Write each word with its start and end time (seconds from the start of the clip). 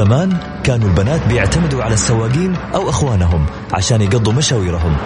زمان 0.00 0.36
كانوا 0.64 0.88
البنات 0.88 1.26
بيعتمدوا 1.26 1.82
على 1.82 1.94
السواقين 1.94 2.56
أو 2.56 2.90
أخوانهم 2.90 3.46
عشان 3.72 4.00
يقضوا 4.02 4.32
مشاويرهم. 4.32 4.96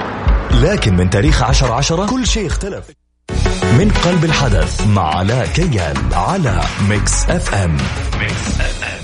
لكن 0.51 0.97
من 0.97 1.11
تاريخ 1.11 1.43
عشر 1.43 1.73
عشرة 1.73 2.07
كل 2.07 2.27
شيء 2.27 2.47
اختلف. 2.47 2.85
من 3.79 3.91
قلب 4.05 4.25
الحدث 4.25 4.87
مع 4.87 5.17
علاء 5.17 5.47
كيال 5.47 5.97
على 6.13 6.61
Mix 6.89 7.25
FM. 7.31 7.77
Mix 8.21 8.61
FM. 8.61 9.04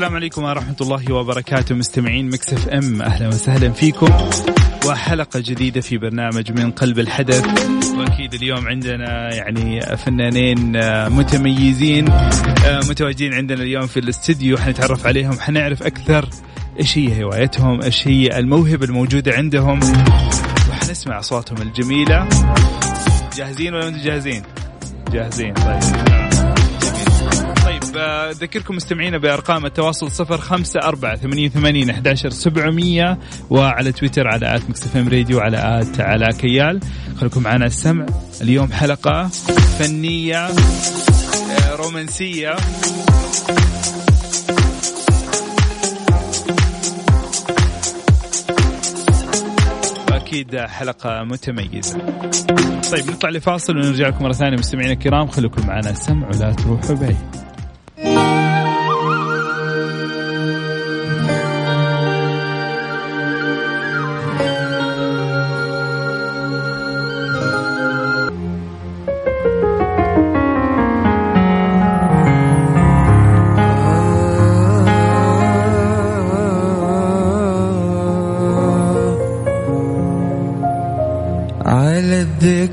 السلام 0.00 0.16
عليكم 0.16 0.44
ورحمة 0.44 0.76
الله 0.80 1.12
وبركاته 1.12 1.74
مستمعين 1.74 2.30
مكسف 2.30 2.68
إم 2.68 3.02
أهلا 3.02 3.28
وسهلا 3.28 3.72
فيكم. 3.72 4.08
وحلقة 4.86 5.40
جديدة 5.40 5.80
في 5.80 5.98
برنامج 5.98 6.60
من 6.60 6.70
قلب 6.70 6.98
الحدث. 6.98 7.44
وأكيد 7.96 8.34
اليوم 8.34 8.68
عندنا 8.68 9.34
يعني 9.34 9.80
فنانين 9.96 10.72
متميزين 11.08 12.04
متواجدين 12.88 13.34
عندنا 13.34 13.62
اليوم 13.62 13.86
في 13.86 14.00
الاستديو. 14.00 14.58
حنتعرف 14.58 15.06
عليهم 15.06 15.40
حنعرف 15.40 15.82
أكثر 15.82 16.28
إيش 16.78 16.98
هي 16.98 17.24
هوايتهم 17.24 17.82
إيش 17.82 18.08
هي 18.08 18.38
الموهبة 18.38 18.84
الموجودة 18.84 19.32
عندهم. 19.32 19.80
وحنسمع 20.70 21.18
اصواتهم 21.18 21.62
الجميلة. 21.62 22.28
جاهزين 23.36 23.74
ولا 23.74 23.88
أنتم 23.88 24.00
جاهزين؟ 24.02 24.42
جاهزين 25.12 25.54
طيب. 25.54 26.29
أذكركم 27.96 28.76
مستمعينا 28.76 29.18
بأرقام 29.18 29.66
التواصل 29.66 30.10
صفر 30.10 30.38
خمسة 30.38 30.80
أربعة 30.80 31.16
ثمانية 31.16 31.48
ثمانين 31.48 31.90
أحداشر 31.90 32.30
سبعمية 32.30 33.18
وعلى 33.50 33.92
تويتر 33.92 34.28
على 34.28 34.56
at 34.56 34.70
MixFM 34.70 35.08
Radio 35.08 35.40
على 35.40 35.80
at 35.80 36.00
علاء 36.00 36.32
كيال. 36.32 36.80
خليكم 37.16 37.42
معنا 37.42 37.66
السمع. 37.66 38.06
اليوم 38.40 38.72
حلقة 38.72 39.28
فنية 39.78 40.46
آه، 40.46 41.74
رومانسية. 41.76 42.56
أكيد 50.08 50.56
حلقة 50.56 51.24
متميزة. 51.24 51.98
طيب 52.92 53.10
نطلع 53.10 53.30
لفاصل 53.30 53.76
ونرجع 53.76 54.08
لكم 54.08 54.24
مرة 54.24 54.32
ثانية 54.32 54.56
مستمعينا 54.56 54.92
الكرام. 54.92 55.28
خليكم 55.28 55.66
معنا 55.66 55.90
السمع 55.90 56.28
ولا 56.28 56.52
تروحوا 56.52 56.94
بعيد. 56.94 57.16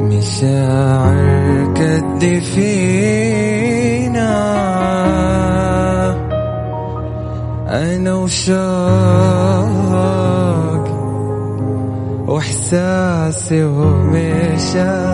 مشاعر 0.00 1.64
قد 1.76 2.22
فينا 2.54 4.34
أنا 7.68 8.14
وشوقي 8.14 8.64
وإحساسي 12.28 13.64
ومشاعر 13.64 15.13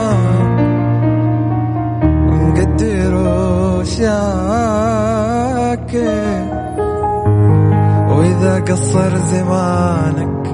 وإذا 8.41 8.59
قصر 8.59 9.17
زمانك 9.17 10.47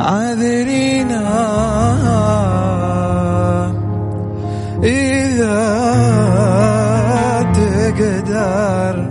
عاذرينا 0.00 1.22
إذا 4.84 5.66
تقدر 7.52 9.10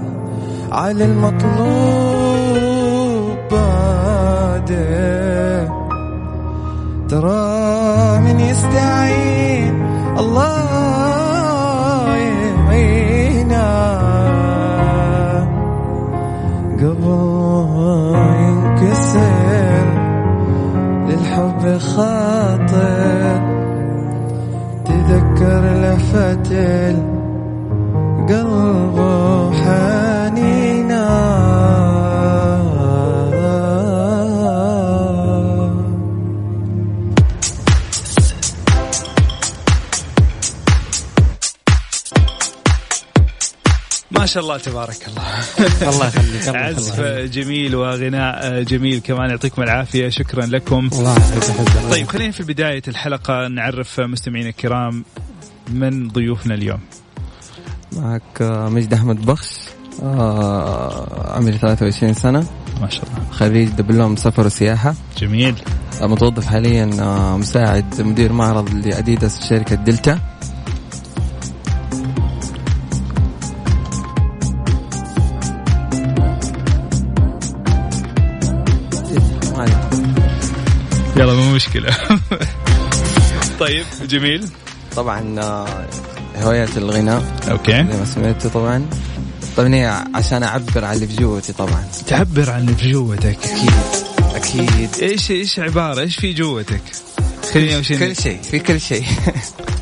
على 0.72 1.06
المطلوب 1.06 1.66
بادر 3.52 5.68
ترى 7.10 8.20
من 8.20 8.40
يستعين 8.40 9.86
الله 10.20 12.18
يعينا 12.18 13.68
قبل 16.80 17.35
للحب 21.66 21.96
خاطر 21.96 23.42
تذكر 24.86 25.64
لفت 25.82 26.52
القلب. 28.32 28.85
شاء 44.36 44.44
الله 44.44 44.58
تبارك 44.58 44.98
الله. 45.08 45.24
الله 45.92 46.08
يخليك 46.08 46.48
عزف 46.48 47.02
جميل 47.32 47.76
وغناء 47.76 48.64
جميل 48.64 49.00
كمان 49.00 49.30
يعطيكم 49.30 49.62
العافية 49.62 50.10
شكرا 50.10 50.46
لكم. 50.46 50.90
الله 50.94 51.16
طيب 51.92 52.08
خلينا 52.08 52.32
في 52.32 52.44
بداية 52.44 52.82
الحلقة 52.88 53.48
نعرف 53.48 54.00
مستمعينا 54.00 54.50
الكرام 54.50 55.06
من 55.72 56.08
ضيوفنا 56.08 56.54
اليوم. 56.54 56.80
معك 57.92 58.42
مجد 58.42 58.94
أحمد 58.94 59.26
بخش 59.26 59.58
آه، 60.04 61.36
عمري 61.36 61.58
23 61.58 62.14
سنة. 62.14 62.46
ما 62.82 62.90
شاء 62.90 63.06
الله. 63.06 63.32
خريج 63.32 63.70
دبلوم 63.70 64.16
سفر 64.16 64.46
وسياحة. 64.46 64.96
جميل. 65.18 65.56
متوظف 66.02 66.46
حاليا 66.46 66.90
آه، 67.00 67.38
مساعد 67.38 68.02
مدير 68.02 68.34
معرض 68.34 68.74
لأديداس 68.74 69.40
في 69.40 69.48
شركه 69.48 69.76
دلتا. 69.76 70.20
مشكلة. 81.56 81.96
طيب 83.60 83.86
جميل. 84.10 84.48
طبعا 84.96 85.40
آه، 85.40 85.88
هواية 86.38 86.70
الغناء. 86.78 87.24
okay. 87.52 87.72
زي 87.72 87.84
ما 87.84 88.06
سمعتوا 88.06 88.50
طبعا. 88.50 88.86
طبعا 89.58 90.06
عشان 90.16 90.44
أعبر 90.44 90.86
عن 90.86 90.96
اللي 90.96 91.08
في 91.08 91.16
جوتي 91.16 91.54
طبعا. 91.54 91.88
تعبر 92.08 92.50
عن 92.50 92.62
اللي 92.62 92.76
في 92.76 92.92
جوتك. 92.92 93.38
أكيد 94.36 94.66
أكيد. 94.66 94.90
إيش 95.02 95.32
إيش 95.32 95.60
عبارة؟ 95.60 96.02
إيش 96.02 96.16
في 96.16 96.34
جوتك؟ 96.34 96.82
خليني 97.54 97.82
كل 97.82 98.16
شيء 98.16 98.42
في 98.42 98.60
كل 98.60 98.82
شيء. 98.82 99.06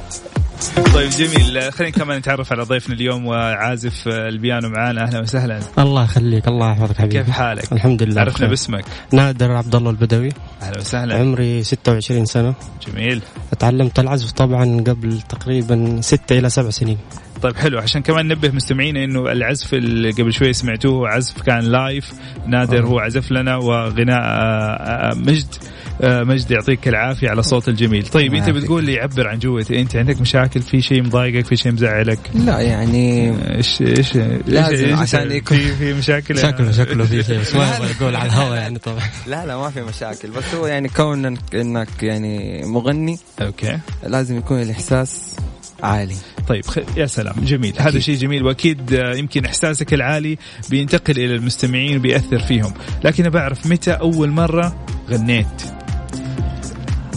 طيب 0.94 1.10
جميل. 1.10 1.72
خلينا 1.72 1.94
كمان 1.94 2.18
نتعرف 2.18 2.52
على 2.52 2.64
ضيفنا 2.64 2.96
اليوم 2.96 3.26
وعازف 3.26 4.08
البيانو 4.08 4.70
معانا. 4.70 5.04
أهلا 5.04 5.20
وسهلا. 5.20 5.60
الله 5.80 6.04
يخليك. 6.04 6.48
الله 6.48 6.72
يحفظك 6.72 6.98
حبيبي. 6.98 7.18
كيف 7.18 7.30
حالك؟ 7.30 7.74
الحمد 7.74 8.04
لله 8.04 8.22
عرفنا. 8.22 8.48
باسمك. 8.48 8.86
نادر 9.14 9.52
عبد 9.52 9.76
الله 9.76 9.90
البدوي. 9.90 10.30
أهلا 10.62 10.78
وسهلا. 10.80 11.16
عمري 11.16 11.64
26 11.64 12.26
سنة. 12.26 12.54
جميل. 12.88 13.22
تعلمت 13.60 14.00
العزف 14.00 14.32
طبعا 14.32 14.84
قبل 14.88 15.22
تقريبا 15.22 16.02
ستة 16.02 16.40
إلى 16.40 16.50
سبع 16.50 16.70
سنين. 16.70 16.98
طيب 17.42 17.56
حلو. 17.56 17.80
عشان 17.80 18.02
كمان 18.02 18.28
ننبه 18.28 18.50
مستمعينا 18.50 19.04
إنه 19.04 19.32
العزف 19.32 19.74
اللي 19.74 20.12
قبل 20.12 20.34
شوي 20.34 20.54
سمعتوه 20.54 21.10
عزف 21.10 21.42
كان 21.42 21.60
لايف 21.60 22.14
نادر 22.48 22.86
هو 22.86 23.00
عزف 23.00 23.32
لنا 23.32 23.56
وغناء 23.56 24.22
آه، 24.22 25.12
آه، 25.12 25.14
مجد. 25.16 25.48
آه، 25.56 25.83
مجد 26.02 26.52
يعطيك 26.52 26.88
العافية 26.88 27.30
على 27.30 27.40
الصوت 27.40 27.70
الجميل. 27.70 28.08
طيب 28.08 28.34
أنت. 28.34 28.50
بتقول 28.50 28.86
لي 28.86 29.00
عبر 29.00 29.28
عن 29.28 29.40
جوتي 29.40 29.82
أنت 29.82 29.96
عندك 29.96 30.22
مشاكل؟ 30.22 30.62
في 30.62 30.82
شيء 30.82 31.04
مضايقك؟ 31.04 31.46
في 31.46 31.56
شيء 31.56 31.72
مزعلك؟ 31.72 32.20
لا 32.34 32.60
يعني 32.60 33.34
إيش 33.58 33.82
إيش 33.82 34.16
لازم 34.48 34.86
إيش- 34.88 34.98
إيش- 34.98 35.00
عشان 35.00 35.32
يكون- 35.32 35.58
في 35.58 35.76
في 35.76 35.94
مشاكل 35.94 36.38
شكله 36.38 36.72
شكله 36.72 37.06
في 37.06 37.24
شيء 37.24 37.40
بس 37.40 37.56
ما 37.56 37.68
يبغى 37.78 37.92
يقول 37.92 38.16
على 38.16 38.26
الهواء 38.30 38.58
يعني 38.58 38.80
طبعا. 38.80 39.02
لا 39.28 39.46
لا 39.46 39.58
ما 39.58 39.70
في 39.70 39.82
مشاكل 39.82 40.30
بس 40.32 40.56
هو 40.56 40.68
يعني 40.68 40.90
كونك 40.90 41.56
انك 41.56 42.04
يعني 42.04 42.62
مغني 42.66 43.20
okay. 43.42 43.80
لازم 44.08 44.38
يكون 44.38 44.62
الإحساس 44.62 45.36
عالي. 45.84 46.16
طيب 46.48 46.66
خ... 46.66 46.78
يا 46.98 47.06
سلام 47.06 47.36
جميل. 47.44 47.74
هذا 47.80 48.00
شيء 48.00 48.16
جميل 48.18 48.44
وأكيد 48.44 48.94
آه، 48.94 49.16
يمكن 49.16 49.46
إحساسك 49.46 49.94
العالي 49.94 50.38
بينتقل 50.70 51.14
إلى 51.20 51.36
المستمعين 51.36 51.98
وبيأثر 51.98 52.40
فيهم. 52.40 52.74
لكن 53.04 53.30
بعرف 53.30 53.68
متى 53.68 53.92
أول 53.92 54.30
مرة 54.30 54.86
غنيت؟ 55.10 55.62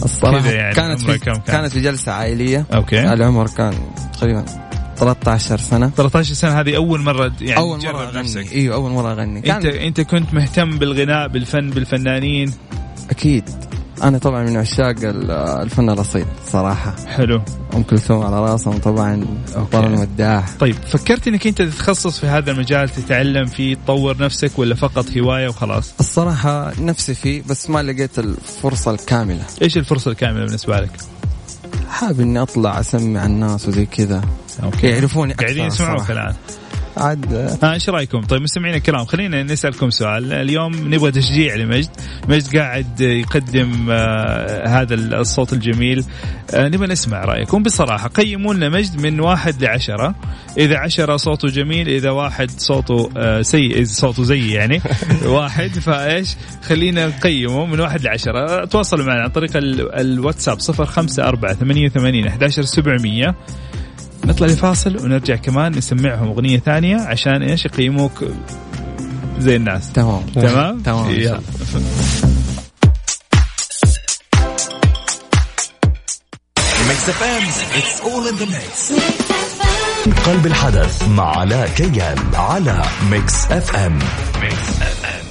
الصراحة 0.03 0.39
كذا 0.39 0.51
يعني 0.51 0.75
كانت 0.75 1.01
في 1.01 1.17
كم 1.17 1.33
كان؟ 1.33 1.41
كانت 1.41 1.71
في 1.71 1.81
جلسة 1.81 2.11
عائلية. 2.11 2.65
okay. 2.73 3.13
العمر 3.13 3.47
كان 3.47 3.73
تقريبا 4.13 4.45
13 4.97 5.57
سنة. 5.57 5.89
13 5.89 6.33
سنة 6.33 6.59
هذه 6.59 6.75
أول 6.75 7.01
مرة 7.01 7.31
يعني 7.41 7.57
أول 7.57 7.77
مرة 7.77 7.81
تجرب 7.81 7.95
أغني. 7.95 8.19
نفسك. 8.19 8.53
أول 8.55 8.91
مرة 8.91 9.11
أغني. 9.11 9.39
انت 9.39 9.67
كان 9.67 9.75
أنت 9.81 10.01
كنت 10.01 10.33
مهتم 10.33 10.77
بالغناء 10.77 11.27
بالفن 11.27 11.69
بالفنانين؟ 11.69 12.53
أكيد. 13.09 13.49
أنا 14.03 14.17
طبعا 14.17 14.43
من 14.43 14.57
عشاق 14.57 14.95
ال- 15.03 15.31
الفن 15.31 15.89
الرصيد 15.89 16.25
صراحة. 16.51 16.95
حلو. 17.07 17.41
أم 17.75 17.83
كلثوم 17.83 18.25
على 18.25 18.39
راسهم 18.39 18.77
طبعا. 18.77 19.25
طبعا 19.71 19.85
المداح 19.87 20.45
طيب 20.59 20.75
فكرت 20.75 21.27
إنك 21.27 21.47
أنت 21.47 21.61
تتخصص 21.61 22.19
في 22.19 22.27
هذا 22.27 22.51
المجال 22.51 22.89
تتعلم 22.89 23.45
فيه 23.45 23.75
تطور 23.75 24.17
نفسك 24.23 24.59
ولا 24.59 24.75
فقط 24.75 25.05
هواية 25.17 25.47
وخلاص؟ 25.47 25.93
الصراحة 25.99 26.71
نفسي 26.81 27.13
فيه 27.13 27.41
بس 27.49 27.69
ما 27.69 27.83
لقيت 27.83 28.19
الفرصة 28.19 28.91
الكاملة. 28.91 29.43
إيش 29.61 29.77
الفرصة 29.77 30.11
الكاملة 30.11 30.45
بالنسبة 30.45 30.77
لك؟ 30.79 30.91
حابب 31.89 32.19
إني 32.19 32.41
أطلع 32.41 32.79
أسمع 32.79 33.25
الناس 33.25 33.67
وزي 33.67 33.85
كذا. 33.85 34.21
أوكي. 34.63 34.87
يعرفون 34.87 35.31
أكثر 35.31 35.43
قاعدين 35.45 35.65
يسمعوك. 35.65 36.11
الآن. 36.11 36.33
عاد 36.97 37.33
ها 37.63 37.73
إيش 37.73 37.89
رأيكم؟ 37.89 38.21
طيب 38.21 38.41
مستمعينا 38.41 38.77
الكرام 38.77 39.05
خلينا 39.05 39.43
نسألكم 39.43 39.89
سؤال، 39.89 40.33
اليوم 40.33 40.93
نبغى 40.93 41.11
تشجيع 41.11 41.55
لمجد، 41.55 41.89
مجد 42.27 42.57
قاعد 42.57 43.01
يقدم 43.01 43.87
آه 43.91 44.67
هذا 44.67 44.95
الصوت 44.95 45.53
الجميل، 45.53 46.03
آه 46.53 46.67
نبغى 46.67 46.87
نسمع 46.87 47.25
رأيكم. 47.25 47.63
بصراحة، 47.63 48.07
قيموا 48.07 48.53
لنا 48.53 48.69
مجد 48.69 49.01
من 49.01 49.19
واحد 49.19 49.63
لعشرة، 49.63 50.15
إذا 50.57 50.77
عشرة 50.77 51.17
صوته 51.17 51.47
جميل، 51.47 51.89
إذا 51.89 52.09
واحد 52.09 52.51
صوته 52.51 53.09
آه 53.17 53.41
سيء 53.41 53.75
إذا 53.77 53.85
صوته 53.91 54.23
زي 54.23 54.51
يعني 54.51 54.81
واحد 55.25 55.69
فإيش؟ 55.69 56.35
خلينا 56.63 57.07
نقيمه 57.07 57.65
من 57.65 57.79
واحد 57.79 58.01
لعشرة، 58.01 58.65
تواصلوا 58.65 59.05
معنا 59.05 59.21
عن 59.21 59.29
طريق 59.29 59.57
ال- 59.57 59.95
الواتساب 59.95 60.57
054 60.61 61.53
88 61.53 62.27
11700 62.27 63.35
نطلع 64.27 64.47
لفاصل 64.47 64.97
ونرجع 64.97 65.35
كمان 65.35 65.71
نسمعهم 65.77 66.27
أغنية 66.27 66.59
ثانية 66.59 66.95
عشان 66.95 67.41
إيش 67.41 67.65
يقيموك 67.65 68.23
زي 69.39 69.55
الناس. 69.55 69.91
تمام. 69.91 70.21
تمام؟ 70.35 70.81
تمام. 70.81 71.09
يلا. 71.09 71.41
قلب 80.25 80.45
الحدث 80.45 81.07
مع 81.07 81.37
علاء 81.37 81.69
كيال 81.69 82.17
على 82.33 82.81
Mix 83.11 83.45
FM 83.51 83.99
Mix 84.41 84.81
FM 84.81 85.26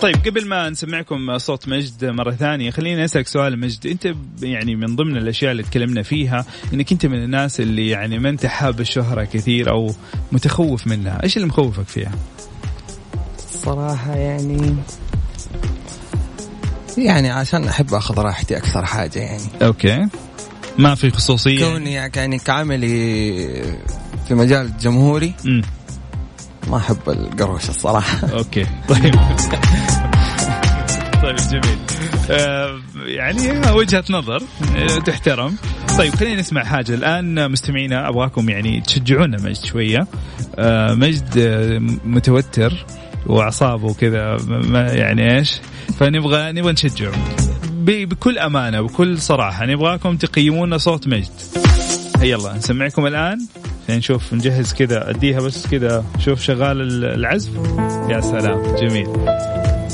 طيب 0.00 0.16
قبل 0.16 0.46
ما 0.46 0.70
نسمعكم 0.70 1.38
صوت 1.38 1.68
مجد 1.68 2.04
مرة 2.04 2.30
ثانية 2.30 2.70
خليني 2.70 3.04
أسألك 3.04 3.26
سؤال 3.26 3.58
مجد. 3.58 3.86
أنت 3.86 4.14
يعني 4.42 4.76
من 4.76 4.96
ضمن 4.96 5.16
الأشياء 5.16 5.52
اللي 5.52 5.62
تكلمنا 5.62 6.02
فيها 6.02 6.44
إنك 6.74 6.92
أنت 6.92 7.06
من 7.06 7.24
الناس 7.24 7.60
اللي 7.60 7.88
يعني 7.88 8.18
ما 8.18 8.28
أنت 8.28 8.46
حاب 8.46 8.80
الشهرة 8.80 9.24
كثير 9.24 9.70
أو 9.70 9.94
متخوف 10.32 10.86
منها. 10.86 11.22
إيش 11.22 11.36
اللي 11.36 11.48
مخوفك 11.48 11.86
فيها؟ 11.86 12.12
الصراحه 13.38 14.14
يعني 14.14 14.76
يعني 16.98 17.30
عشان 17.30 17.64
أحب 17.64 17.94
أخذ 17.94 18.18
راحتي 18.18 18.56
أكثر 18.56 18.84
حاجة 18.84 19.18
يعني. 19.18 19.48
أوكي. 19.62 20.06
ما 20.78 20.94
في 20.94 21.10
خصوصية؟ 21.10 21.72
كوني 21.72 21.92
يعني 21.92 22.38
كعملي 22.38 22.92
في 24.28 24.34
مجال 24.34 24.76
جمهوري 24.78 25.34
امم 25.46 25.62
ما 26.70 26.76
أحب 26.76 27.08
القروشة 27.08 27.68
الصراحة. 27.68 28.28
أوكي 28.38 28.66
طيب. 28.88 29.14
طيب 31.22 31.36
جميل. 31.36 31.78
آه 32.30 32.80
يعني 33.06 33.70
وجهة 33.72 34.04
نظر 34.10 34.42
آه 34.76 34.98
تحترم. 34.98 35.56
طيب 35.98 36.14
خلينا 36.14 36.40
نسمع 36.40 36.64
حاجة 36.64 36.94
الآن. 36.94 37.50
مستمعينا 37.50 38.08
أبغاكم 38.08 38.48
يعني 38.48 38.80
تشجعونا 38.80 39.36
مجد 39.36 39.64
شوية. 39.64 40.06
آه 40.58 40.94
مجد 40.94 41.38
متوتر 42.04 42.86
وأعصابه 43.26 43.94
كذا 43.94 44.36
يعني 44.72 45.36
إيش؟ 45.38 45.60
فنبغى 45.98 46.52
نبغى 46.52 46.72
نشجعه. 46.72 47.12
بكل 47.84 48.38
أمانة 48.38 48.80
وبكل 48.80 49.18
صراحة 49.18 49.66
نبغاكم 49.66 50.16
تقيمونا 50.16 50.78
صوت 50.78 51.08
مجد. 51.08 51.32
يلا 52.22 52.56
نسمعكم 52.56 53.06
الآن. 53.06 53.46
خلينا 53.90 53.98
نشوف 53.98 54.34
نجهز 54.34 54.72
كذا 54.72 55.10
أديها 55.10 55.40
بس 55.40 55.66
كذا. 55.66 56.04
شوف 56.18 56.40
شغال 56.40 56.80
ال- 56.80 57.04
العزف. 57.04 57.50
يا 58.08 58.20
سلام 58.20 58.76
جميل. 58.76 59.08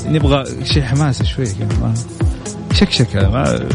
نبغى 0.07 0.45
شيء 0.65 0.83
حماسه 0.83 1.25
شوي 1.25 1.45
كذا 1.47 1.95
شكشكة 2.75 3.29
ما 3.29 3.69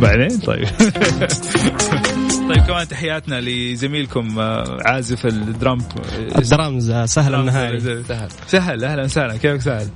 بعدين؟ 0.00 0.38
طيب. 0.38 0.64
طيب 2.54 2.62
كمان 2.66 2.88
تحياتنا 2.88 3.40
لزميلكم 3.40 4.38
آه، 4.38 4.78
عازف 4.84 5.26
ال 5.26 5.36
drum 5.36 5.78
الدرامز 6.38 6.90
آه، 6.90 7.06
سهل 7.06 7.34
النهائي 7.34 7.80
سهل. 7.80 8.28
سهل 8.46 8.84
أهلا 8.84 9.02
وسهلا. 9.04 9.36
كيفك 9.36 9.60
سهل؟ 9.60 9.88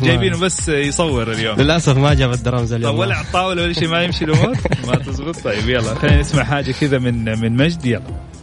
جايبينه 0.00 0.38
بس 0.40 0.68
يصور 0.68 1.32
اليوم. 1.32 1.56
للأسف 1.60 1.96
ما 1.96 2.14
جاب 2.14 2.32
الدرامز 2.32 2.72
اليوم. 2.72 2.98
ولا 2.98 3.14
على 3.14 3.26
الطاوله 3.26 3.62
ولا 3.62 3.72
شيء 3.72 3.88
ما 3.88 4.02
يمشي 4.02 4.24
الأمور؟ 4.24 4.56
ما 4.88 4.94
تزبط 4.96 5.36
طيب 5.44 5.68
يلا 5.68 5.94
خلينا 5.94 6.20
نسمع 6.20 6.44
حاجة 6.44 6.72
كذا 6.80 6.98
من 6.98 7.24
من 7.40 7.56
مجد. 7.56 7.86
يلا. 7.86 8.33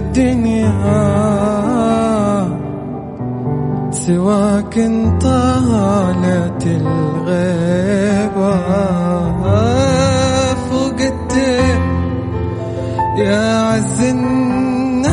بهالدنيا 0.00 0.70
سواك 3.90 4.74
طالت 5.20 6.66
الغيبة 6.66 8.56
فقدت 10.54 11.34
يا 13.18 13.58
عز 13.62 14.04
الناس. 14.04 15.10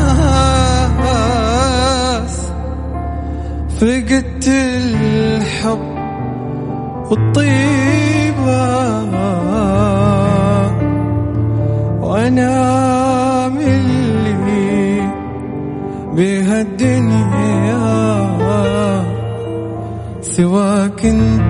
فقدت 3.80 4.48
الحب 4.48 5.88
والطيبة 7.10 8.68
وأنا 12.00 13.07
بهالدنيا 16.18 17.78
سواك 20.20 21.00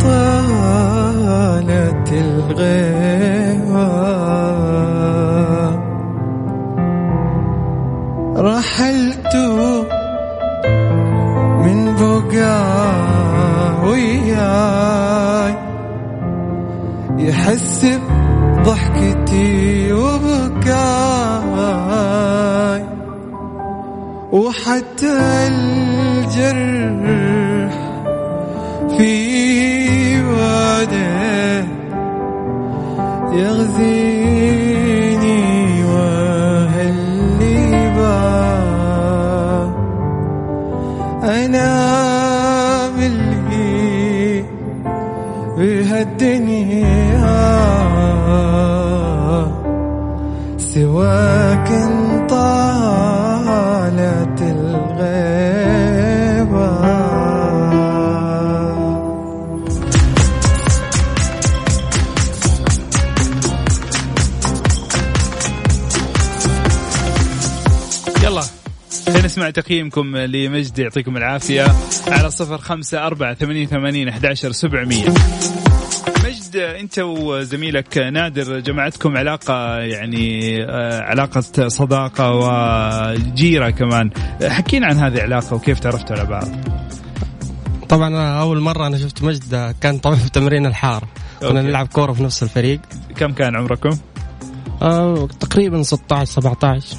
طالت 0.00 2.08
الغيبة 2.12 3.88
رحلت 8.36 9.34
من 11.64 11.94
بقى 12.00 12.60
وياي 13.88 15.54
يحس 17.18 17.86
بضحكتي 18.58 19.92
وبكاي 19.92 20.97
وحتى 24.32 25.48
الجرح 25.48 26.68
في 28.98 30.22
وده 30.22 31.64
يغذيني 34.08 35.84
وهاللي 35.84 37.70
باه 37.96 39.68
أنا 41.24 41.70
ملي 42.90 44.44
بهالدنيا 45.56 46.98
سواك 50.58 51.68
طالت 52.28 52.77
نسمع 69.38 69.50
تقييمكم 69.50 70.16
لمجد 70.16 70.78
يعطيكم 70.78 71.16
العافية. 71.16 71.66
على 72.08 72.30
صفر 72.30 72.58
خمسة 72.58 73.06
أربعة 73.06 73.34
ثمانية 73.34 73.66
ثمانين 73.66 74.08
أحداشر 74.08 74.52
سبعمية. 74.52 75.04
مجد 76.24 76.56
أنت 76.56 76.98
وزميلك 76.98 77.98
نادر 77.98 78.60
جمعتكم 78.60 79.16
علاقة 79.16 79.78
يعني 79.78 80.56
آه، 80.64 81.00
علاقة 81.00 81.40
صداقة 81.68 82.32
وجيرة 82.32 83.70
كمان. 83.70 84.10
حكينا 84.42 84.86
عن 84.86 84.96
هذه 84.96 85.14
العلاقة 85.14 85.54
وكيف 85.54 85.78
تعرفتوا 85.80 86.16
على 86.16 86.28
بعض. 86.28 86.48
طبعا 87.88 88.08
أنا 88.08 88.40
أول 88.40 88.60
مرة 88.60 88.86
أنا 88.86 88.98
شفت 88.98 89.22
مجد 89.22 89.74
كان 89.80 89.98
طبعا 89.98 90.16
في 90.16 90.30
تمرين 90.30 90.66
الحار. 90.66 91.04
كنا. 91.40 91.62
نلعب 91.62 91.86
كورة 91.86 92.12
في 92.12 92.22
نفس 92.22 92.42
الفريق. 92.42 92.80
كم 93.16 93.32
كان 93.32 93.56
عمركم؟ 93.56 93.98
آه 94.82 95.28
تقريبا 95.40 95.82
16 95.82 96.32
17 96.40 96.96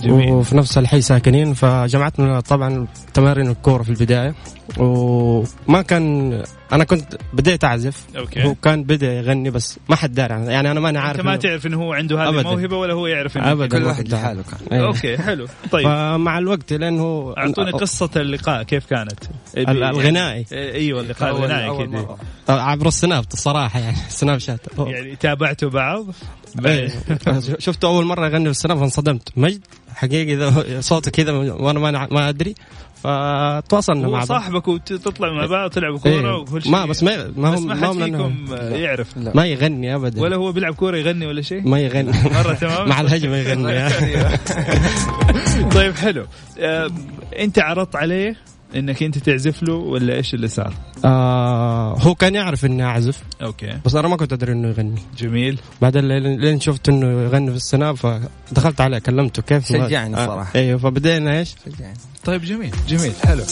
جميل. 0.00 0.30
وفي 0.32 0.56
نفس 0.56 0.78
الحي 0.78 1.00
ساكنين 1.00 1.54
فجمعتنا 1.54 2.40
طبعا 2.40 2.86
تمارين 3.14 3.50
الكوره 3.50 3.82
في 3.82 3.90
البداية 3.90 4.34
وما 4.78 5.82
كان 5.82 6.42
أنا 6.72 6.84
كنت 6.84 7.16
بديت 7.32 7.64
أعزف 7.64 8.04
أوكي. 8.16 8.44
هو 8.44 8.54
كان 8.54 8.84
بدأ 8.84 9.12
يغني 9.12 9.50
بس 9.50 9.78
ما 9.88 9.96
حد 9.96 10.14
داري 10.14 10.34
عنه. 10.34 10.50
يعني 10.50 10.70
أنا 10.70 10.80
ماني 10.80 10.98
عارف 10.98 11.20
أنت 11.20 11.26
ما 11.26 11.36
إنه- 11.36 11.38
تعرف 11.40 11.66
إنه 11.66 11.82
هو 11.82 11.92
عنده 11.92 12.22
هذه 12.22 12.28
أبداً. 12.28 12.40
الموهبة 12.40 12.76
ولا 12.76 12.94
هو 12.94 13.06
يعرف 13.06 13.36
إنه 13.36 13.52
ابدا 13.52 13.78
كل 13.78 13.84
واحد. 13.84 14.08
لحاله 14.08 14.42
كان 14.42 14.78
إيه. 14.78 14.86
أوكي 14.86 15.18
حلو 15.18 15.46
طيب 15.70 15.84
فمع 15.84 16.38
الوقت 16.38 16.72
لأنه 16.72 17.34
اعطوني 17.38 17.70
قصة 17.70 18.10
اللقاء 18.16 18.62
كيف 18.62 18.86
كانت؟ 18.86 19.20
ال- 19.56 19.82
الغنائي. 19.82 20.46
إيوه 20.52 21.00
اللقاء 21.00 21.32
أول- 21.32 21.36
الغنائي 21.36 21.86
مرة. 21.86 22.18
عبر 22.48 22.88
السناب 22.88 23.24
الصراحة 23.32 23.80
يعني 23.80 23.96
سناب 24.20 24.38
شات 24.38 24.60
يعني 24.78 25.16
تابعتوا 25.16 25.70
بعض؟ 25.70 26.06
إيه. 26.66 26.88
شفته 27.58 27.88
أول 27.88 28.04
مرة 28.04 28.26
يغني 28.26 28.44
في 28.44 28.50
السناب 28.50 28.78
فانصدمت 28.78 29.28
مجد 29.36 29.60
حقيقي 29.94 30.34
ذا 30.36 30.80
صوته 30.80 31.10
كذا 31.10 31.32
وأنا 31.32 31.78
ما 31.78 31.90
ما 32.10 32.28
أدري 32.28 32.54
فتواصلنا 33.02 34.08
مع 34.08 34.18
بعض. 34.18 34.26
صاحبك 34.26 34.68
وتطلعوا 34.68 35.34
مع 35.34 35.46
بعض 35.46 35.66
وتلعبوا 35.70 35.98
كورة 35.98 36.12
إيه. 36.12 36.36
وكل 36.36 36.62
شيء. 36.62 36.72
ما 36.72 36.86
بس 36.86 37.02
ما 37.02 37.32
ما 37.36 37.56
هو 37.56 37.60
ما 37.60 37.92
فيكم 37.92 38.34
يعرف. 38.74 39.16
لا. 39.16 39.32
ما 39.34 39.46
يغني 39.46 39.94
ابدا. 39.94 40.22
ولا 40.22 40.36
هو 40.36 40.52
بيلعب 40.52 40.74
كورة 40.74 40.96
يغني 40.96 41.26
ولا 41.26 41.42
شيء؟ 41.42 41.68
ما 41.68 41.80
يغني. 41.80 42.12
مرة 42.38 42.54
تمام. 42.54 42.88
مع 42.88 43.00
الهجمة 43.00 43.36
يغني. 43.36 43.88
طيب 45.74 45.94
حلو. 45.94 46.26
آه، 46.58 46.90
أنت 47.38 47.58
عرضت 47.58 47.96
عليه 47.96 48.36
إنك 48.76 49.02
أنت 49.02 49.18
تعزف 49.18 49.62
له 49.62 49.74
ولا 49.74 50.14
إيش 50.14 50.34
اللي 50.34 50.48
صار؟ 50.48 50.74
آه 51.04 51.98
هو 51.98 52.14
كان 52.14 52.34
يعرف 52.34 52.64
إني 52.64 52.82
أعزف 52.84 53.22
أوكي 53.42 53.78
بس 53.84 53.94
أنا 53.94 54.08
ما 54.08 54.16
كنت 54.16 54.32
أدري 54.32 54.52
إنه 54.52 54.68
يغني 54.68 55.02
جميل 55.18 55.58
بعدين 55.82 56.08
لين 56.08 56.40
لين 56.40 56.60
شفت 56.60 56.88
إنه 56.88 57.06
يغني 57.06 57.50
في 57.50 57.56
السناب 57.56 57.96
فدخلت 57.96 58.80
عليه 58.80 58.98
كلمته 58.98 59.42
كيف 59.42 59.68
شجعني 59.68 60.16
آه، 60.16 60.26
صراحة. 60.26 60.50
أيوه 60.54 60.78
فبدينا 60.78 61.38
إيش؟ 61.38 61.54
شجعني. 61.66 61.96
طيب 62.24 62.42
جميل 62.42 62.74
جميل 62.88 63.12
حلو 63.24 63.42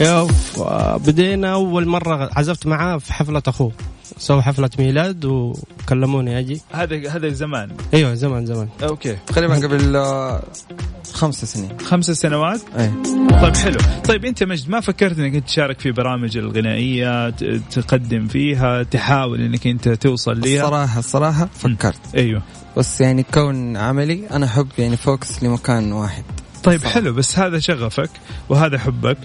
أيوه 0.00 0.96
بدينا 0.96 1.52
أول 1.52 1.86
مرة 1.88 2.30
عزفت 2.36 2.66
معاه 2.66 2.98
في 2.98 3.12
حفلة 3.12 3.42
أخوه 3.46 3.72
سوى 4.18 4.42
حفلة 4.42 4.70
ميلاد 4.78 5.24
وكلموني 5.24 6.38
أجي. 6.38 6.60
هذا 6.72 7.10
هذا 7.10 7.28
زمان. 7.28 7.70
أيوه 7.94 8.14
زمان 8.14 8.46
زمان. 8.46 8.68
أوكي. 8.82 9.16
تقريبا 9.26 9.54
قبل 9.54 9.96
آه، 9.96 10.42
خمس 11.12 11.44
سنين. 11.44 11.80
خمس 11.80 12.10
سنوات؟ 12.10 12.60
إيه. 12.78 12.92
طيب 13.42 13.56
حلو. 13.56 13.78
طيب 14.08 14.24
أنت 14.24 14.42
مجد 14.42 14.70
ما 14.70 14.80
فكرت 14.80 15.18
إنك 15.18 15.34
أنت 15.34 15.46
تشارك 15.46 15.80
في 15.80 15.92
برامج 15.92 16.36
الغنائية 16.36 17.30
تقدم 17.70 18.26
فيها 18.26 18.82
تحاول 18.82 19.40
إنك 19.40 19.66
أنت 19.66 19.88
توصل 19.88 20.40
ليها؟ 20.40 20.62
الصراحة 20.62 20.98
الصراحة 20.98 21.48
فكرت. 21.54 22.00
أيوه. 22.16 22.42
بس 22.76 23.00
يعني 23.00 23.22
كون 23.22 23.76
عملي 23.76 24.30
أنا 24.30 24.46
أحب 24.46 24.68
يعني 24.78 24.96
focus 24.96 25.42
لمكان 25.42 25.92
واحد. 25.92 26.24
طيب 26.64 26.80
صح. 26.80 26.86
حلو 26.88 27.12
بس 27.12 27.38
هذا 27.38 27.58
شغفك 27.58 28.10
وهذا 28.48 28.78
حبك 28.78 29.16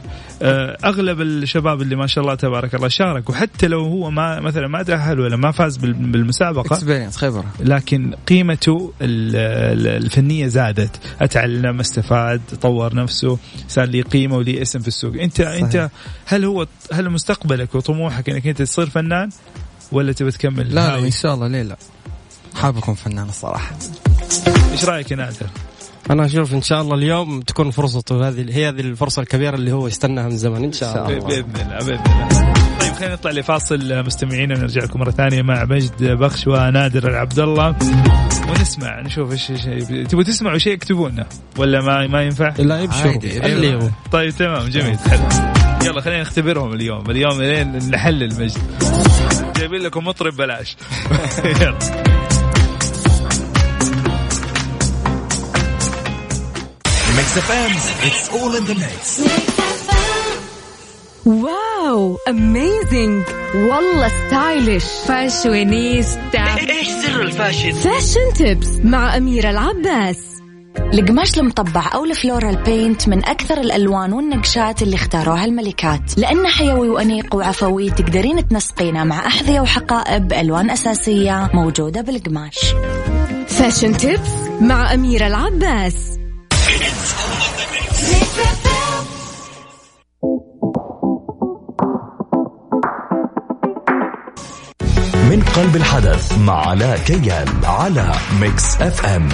آه، 0.41 0.77
أغلب 0.85 1.21
الشباب 1.21 1.81
اللي 1.81 1.95
ما 1.95 2.07
شاء 2.07 2.23
الله 2.23 2.35
تبارك 2.35 2.75
الله 2.75 2.87
شاركوا 2.87 3.35
حتى 3.35 3.67
لو 3.67 3.79
هو 3.81 4.11
ما 4.11 4.39
مثلا 4.39 4.67
ما 4.67 4.83
تاهل 4.83 5.19
ولا 5.19 5.35
ما 5.37 5.51
فاز 5.51 5.77
بال- 5.77 5.93
بالمسابقة 5.93 6.75
experience 6.75 7.17
خبرة 7.17 7.45
لكن 7.59 8.13
قيمته 8.27 8.93
ال- 9.01 9.35
ال- 9.79 10.03
الفنية 10.03 10.47
زادت 10.47 10.99
اتعلم 11.21 11.79
استفاد 11.79 12.41
طور 12.61 12.95
نفسه 12.95 13.37
صار 13.67 13.85
لي 13.85 14.01
قيمة 14.01 14.37
ولي 14.37 14.61
اسم 14.61 14.79
في 14.79 14.87
السوق 14.87 15.15
انت 15.15 15.41
صحيح. 15.41 15.63
أنت 15.63 15.89
هل 16.25 16.45
هو 16.45 16.67
هل 16.93 17.09
مستقبلك 17.09 17.75
وطموحك 17.75 18.29
إنك 18.29 18.47
أنت 18.47 18.61
تصير 18.61 18.85
فنان 18.89 19.29
ولا 19.91 20.11
تبي 20.13 20.31
تكمل 20.31 20.75
لا 20.75 20.97
لا؟ 20.97 20.99
إن 21.05 21.11
شاء 21.11 21.33
الله 21.33 21.47
ليه 21.47 21.61
لا 21.61 21.77
حابب 22.55 22.77
أكون 22.77 22.95
فنان 22.95 23.29
الصراحة 23.29 23.75
إيش 24.71 24.85
رأيك 24.85 25.11
يا 25.11 25.15
نادر؟ 25.15 25.47
أنا 26.09 26.25
أشوف 26.25 26.53
إن 26.53 26.61
شاء 26.61 26.81
الله 26.81 26.95
اليوم 26.95 27.41
تكون 27.41 27.71
فرصته 27.71 28.27
هذه 28.27 28.45
هي 28.49 28.69
هذه 28.69 28.79
الفرصة 28.79 29.21
الكبيرة 29.21 29.55
اللي 29.55 29.71
هو 29.71 29.87
يستناها 29.87 30.23
من 30.27 30.37
زمان 30.37 30.63
إن 30.63 30.71
شاء 30.71 30.89
إن 30.89 30.95
شاء 30.95 31.17
الله. 31.17 31.27
بإذن 31.27 31.55
الله 31.55 31.77
بإذن 31.77 32.01
الله. 32.05 32.53
طيب 32.79 32.93
خلينا 32.93 33.13
نطلع 33.13 33.31
لفاصل 33.31 34.05
مستمعينا 34.05 34.55
ونرجع 34.57 34.83
لكم 34.83 34.99
مرة 34.99 35.11
ثانية 35.11 35.41
مع 35.41 35.65
مجد 35.65 36.03
بخش 36.03 36.47
ونادر 36.47 37.09
العبد 37.09 37.39
الله 37.39 37.75
ونسمع 38.49 39.01
نشوف 39.01 39.31
إيش 39.31 39.51
إيش 39.51 39.83
تبغوا 40.07 40.23
تسمعوا 40.23 40.57
شيء 40.57 40.73
اكتبوا 40.73 41.09
لنا 41.09 41.27
ولا 41.57 41.81
ما 41.81 42.07
ما 42.07 42.23
ينفع؟ 42.23 42.53
لا. 42.57 42.83
اللي 43.25 43.67
يبغوا 43.67 43.89
طيب 44.11 44.29
تمام 44.29 44.67
جميل 44.67 44.97
حلو. 44.99 45.53
يلا 45.85 46.01
خلينا 46.01 46.21
نختبرهم 46.21 46.73
اليوم. 46.73 47.11
اليوم 47.11 47.41
لين 47.41 47.89
نحلل 47.91 48.39
مجد. 48.39 48.57
جايبين 49.55 49.81
لكم 49.81 50.03
مطرب 50.03 50.35
بلاش. 50.35 50.77
يلا. 51.61 51.79
Mix 57.17 57.37
FM 57.37 57.71
it's 58.07 58.29
all 58.29 58.55
in 58.55 58.63
the 58.63 58.73
mix 58.73 59.21
wow 61.25 62.17
amazing 62.29 63.23
والله 63.55 64.07
stylish 64.07 64.85
fashionista 65.07 66.45
fashion 67.83 68.33
tips 68.35 68.67
مع 68.83 69.17
أميرة 69.17 69.49
العباس. 69.49 70.17
القماش 70.93 71.37
المطبع 71.37 71.89
أو 71.93 72.05
ال 72.05 72.13
floral 72.13 72.63
print 72.63 73.07
من 73.09 73.25
أكثر 73.25 73.57
الألوان 73.57 74.13
والنقشات 74.13 74.81
اللي 74.81 74.95
اختاروها 74.95 75.45
الملكات. 75.45 76.17
لأنه 76.17 76.49
حيوي 76.49 76.89
وأنيق 76.89 77.35
وعفوي 77.35 77.89
تقدرين 77.89 78.47
تنسقينه 78.47 79.03
مع 79.03 79.27
أحذية 79.27 79.59
وحقائب 79.59 80.27
بألوان 80.27 80.69
أساسية 80.69 81.49
موجودة 81.53 82.01
بالقماش. 82.01 82.75
fashion 83.47 83.97
tips 83.97 84.29
مع 84.61 84.93
أميرة 84.93 85.27
العباس. 85.27 86.22
من 95.33 95.41
قلب 95.41 95.75
الحدث 95.75 96.37
مع 96.37 96.67
علاء 96.67 96.97
كيال 96.97 97.47
على 97.63 98.11
Mix 98.41 98.81
FM 98.81 99.29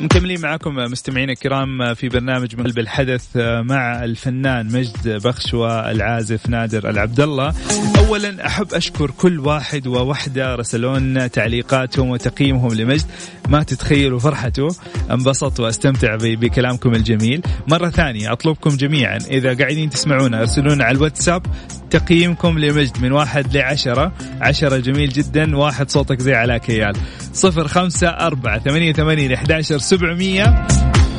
مكملين 0.00 0.40
معكم 0.40 0.74
مستمعينا 0.74 1.32
الكرام 1.32 1.94
في 1.94 2.08
برنامج 2.08 2.56
من 2.56 2.64
قلب 2.64 2.78
الحدث 2.78 3.36
مع 3.60 4.04
الفنان 4.04 4.66
مجد 4.66 5.08
بخش 5.08 5.54
والعازف 5.54 6.48
نادر 6.48 6.90
العبد 6.90 7.20
الله. 7.20 7.54
اولا 7.98 8.46
أحب 8.46 8.74
أشكر 8.74 9.10
كل 9.10 9.38
واحد 9.38 9.86
ووحدة 9.86 10.54
رسلون 10.54 11.30
تعليقاتهم 11.30 12.08
وتقييمهم 12.08 12.74
لمجد 12.74 13.06
ما 13.48 13.62
تتخيلوا 13.62 14.18
فرحته. 14.18 14.68
انبسط 15.10 15.60
واستمتع 15.60 16.16
بكلامكم 16.20 16.94
الجميل. 16.94 17.42
مرة 17.68 17.90
ثانية 17.90 18.32
أطلبكم 18.32 18.70
جميعا. 18.70 19.18
إذا 19.30 19.54
قاعدين 19.58 19.90
تسمعونا 19.90 20.40
أرسلونا 20.40 20.84
على 20.84 20.96
الواتساب. 20.96 21.46
تقييمكم 21.90 22.58
لمجد 22.58 23.02
من 23.02 23.12
واحد 23.12 23.56
لعشرة. 23.56 24.12
عشرة 24.40 24.76
جميل 24.76 25.08
جدا. 25.08 25.56
واحد 25.56 25.90
صوتك 25.90 26.20
زي 26.20 26.34
علاء 26.34 26.58
كيال. 26.58 26.96
صفر 27.32 27.68
خمسة 27.68 28.08
أربعة 28.08 28.58
ثمانية 28.58 28.92
ثمانية 28.92 29.34
إحداشر 29.34 29.78
سبعمية. 29.78 30.66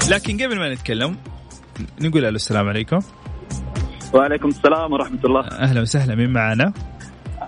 لكن 0.09 0.33
قبل 0.37 0.59
ما 0.59 0.73
نتكلم 0.73 1.17
نقول 2.01 2.25
ألو 2.25 2.35
السلام 2.35 2.67
عليكم. 2.67 2.99
وعليكم 4.13 4.47
السلام 4.47 4.93
ورحمة 4.93 5.19
الله. 5.25 5.47
أهلا 5.47 5.81
وسهلا. 5.81 6.15
مين 6.15 6.33
معنا 6.33 6.73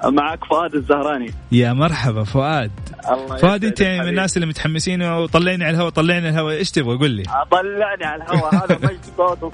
معك 0.06 0.46
فؤاد 0.46 0.76
الزهراني. 0.76 1.34
يا 1.52 1.74
مرحبا 1.74 2.24
فؤاد. 2.24 2.72
الله 3.12 3.38
فؤاد 3.38 3.66
أنت 3.66 3.82
يعني 3.82 4.00
من. 4.00 4.08
الناس 4.10 4.38
اللي 4.38 4.48
متحمسين 4.48 5.04
وطلعني 5.04 5.64
على 5.64 5.76
الهواء 5.76 5.90
طلعني 5.90 6.28
على 6.28 6.30
الهواء. 6.30 6.56
إيش 6.56 6.72
تبغى؟ 6.72 6.98
قول 6.98 7.12
لي. 7.12 7.24
طلعني 7.52 8.06
على 8.06 8.24
الهواء 8.24 8.56
هذا 8.56 8.80
مجد 8.84 9.00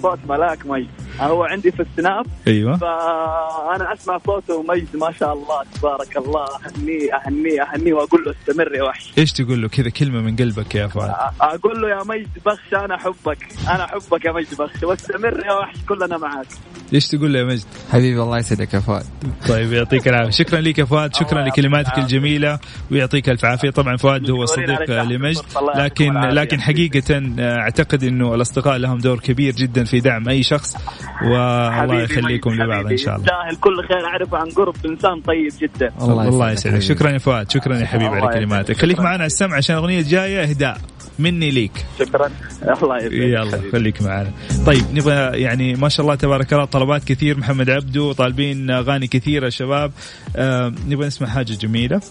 صوت 0.02 0.20
ملاك 0.30 0.66
مجد. 0.66 0.88
هو 1.26 1.44
عندي 1.44 1.72
في 1.72 1.82
السناب. 1.82 2.26
أيوه. 2.48 2.78
فأنا 2.78 3.94
أسمع 3.94 4.18
صوته 4.26 4.64
مجد 4.64 4.96
ما 4.96 5.12
شاء 5.20 5.34
الله 5.34 5.64
تبارك 5.76 6.18
الله. 6.18 6.46
أهنيه 6.46 7.10
أهنيه 7.16 7.62
أهنيه 7.62 7.94
وأقول 7.94 8.24
له 8.26 8.32
استمر 8.32 8.76
يا 8.76 8.84
وحش. 8.84 9.12
إيش 9.18 9.32
تقول 9.32 9.62
له؟ 9.62 9.68
كذا 9.68 9.90
كلمة 9.90 10.22
من 10.22 10.36
قلبك 10.36 10.76
يا 10.76 10.88
فؤاد 10.88 11.12
أقول 11.42 11.82
له 11.82 11.90
يا 11.90 12.04
مجد 12.04 12.30
بخش 12.46 12.74
أنا 12.74 12.96
أحبك. 12.96 13.48
أنا 13.68 13.86
أحبك 13.86 14.26
يا 14.26 14.32
مجد 14.32 14.58
بخش. 14.60 14.84
واستمر 14.84 15.46
يا 15.46 15.54
وحش 15.54 15.78
كلنا 15.90 16.18
معاك. 16.18 16.48
إيش 16.94 17.08
تقول 17.08 17.34
له 17.34 17.40
يا 17.40 17.44
مجد 17.44 17.66
حبيبي 17.92 18.22
الله 18.22 18.38
يسعدك 18.38 18.74
يا 18.74 18.80
فؤاد. 18.80 19.06
طيب 19.50 19.74
يعطيك 19.74 20.08
العافية. 20.08 20.32
شكرا 20.32 20.62
لك 20.62 20.80
يا 20.80 20.86
فؤاد. 20.86 21.16
شكرا 21.16 21.42
لكلماتك 21.42 21.98
الجميلة 21.98 22.60
ويعطيك 22.92 23.30
ألف 23.30 23.46
عافية. 23.46 23.70
طبعا 23.70 23.98
فؤاد 23.98 24.30
هو 24.30 24.46
صديق 24.46 24.92
لمجد 24.92 25.44
لكن. 25.76 26.14
لكن 26.14 26.62
حقيقة 26.62 27.22
أعتقد 27.40 28.04
إنه 28.04 28.36
الأصدقاء 28.36 28.78
لهم 28.78 28.98
دور 28.98 29.20
كبير 29.20 29.54
جدا 29.54 29.84
في 29.84 30.00
دعم 30.00 30.30
أي 30.30 30.44
شخص. 30.44 30.76
والله 31.22 32.02
يخليكم 32.02 32.54
لبعض 32.54 32.86
إن. 32.86 32.98
شاء 32.98 33.16
الله. 33.16 33.26
يستاهل 33.26 33.56
كل 33.62 33.88
خير. 33.88 34.06
اعرفه 34.06 34.38
عن 34.38 34.50
قرب 34.50 34.76
إنسان 34.86 35.22
طيب 35.22 35.52
جدا. 35.62 35.92
الله 36.02 36.52
يسعدك 36.52 36.68
حبيبي. 36.68 36.86
شكرا 36.86 37.10
يا 37.10 37.18
فؤاد. 37.18 37.52
شكرا 37.52 37.76
يا 37.78 37.86
حبيبي 37.86 38.06
الله 38.06 38.18
على 38.18 38.28
يسعدك. 38.28 38.40
كلماتك. 38.40 38.78
خليك. 38.78 39.00
معنا 39.00 39.10
على 39.10 39.26
السمع 39.26 39.58
عشان 39.58 39.78
الأغنية 39.78 40.00
الجاية. 40.00 40.42
اهداء 40.44 40.78
مني 41.20 41.52
ليك. 41.52 41.86
شكرا. 42.00 42.32
الله 42.84 42.98
يسعدك 42.98 43.14
يلا. 43.14 43.72
خليك 43.72 44.02
معنا. 44.02 44.32
طيب 44.66 44.84
نبغى 44.94 45.42
يعني 45.42 45.76
ما 45.76 45.90
شاء 45.90 46.06
الله 46.06 46.16
تبارك 46.16 46.54
الله 46.54 46.66
طلبات 46.66 47.04
كثير. 47.04 47.38
محمد 47.38 47.70
عبدو 47.70 48.12
طالبين 48.12 48.70
أغاني 48.70 49.08
كثيرة 49.08 49.50
شباب. 49.50 49.92
آه 50.36 50.74
نبغى 50.88 51.08
نسمع 51.08 51.28
حاجة 51.28 51.54
جميلة. 51.54 52.02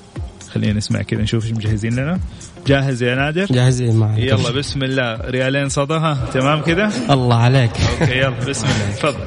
خلينا 0.57 0.73
نسمع 0.73 1.03
كذا 1.03 1.23
نشوف 1.23 1.45
إيش 1.45 1.53
مجهزين 1.53 1.93
لنا. 1.97 2.21
جاهز 2.67 3.03
يا 3.03 3.15
نادر؟ 3.15 3.47
جاهزين 3.47 3.97
معك. 3.97 4.19
يلا 4.19 4.51
بسم 4.51 4.83
الله. 4.83 5.21
ريالين 5.31 5.69
صدها؟ 5.69 6.29
تمام 6.35 6.61
كذا؟ 6.61 6.93
الله 7.11 7.37
عليك. 7.37 7.71
أوكي 8.01 8.19
يلا 8.19 8.29
بسم 8.49 8.67
الله. 8.67 8.97
تفضل. 8.97 9.27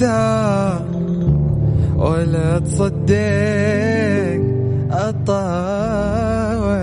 انسى 0.02 0.80
ولا 1.96 2.60
تصدق 2.60 3.10
الطاوع 4.92 6.80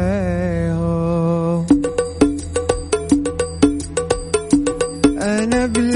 أنا 5.22 5.66
بلياك 5.66 5.95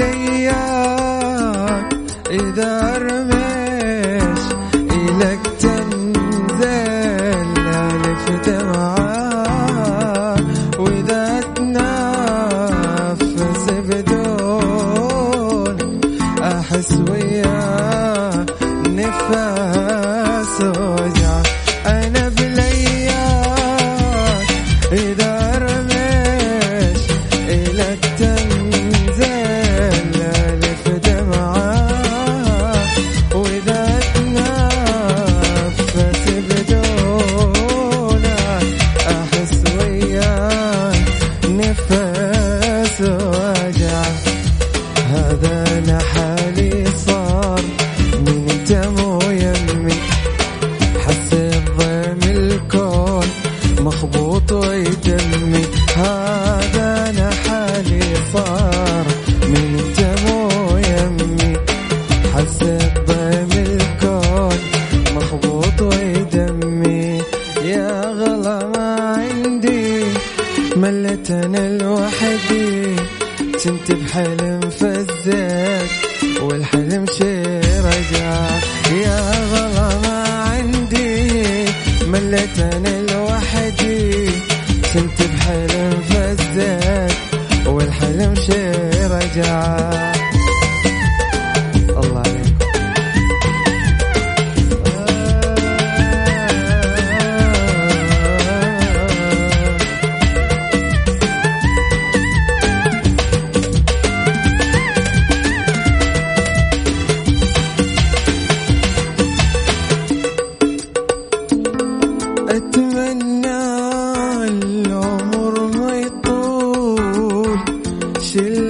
yeşil 118.35 118.60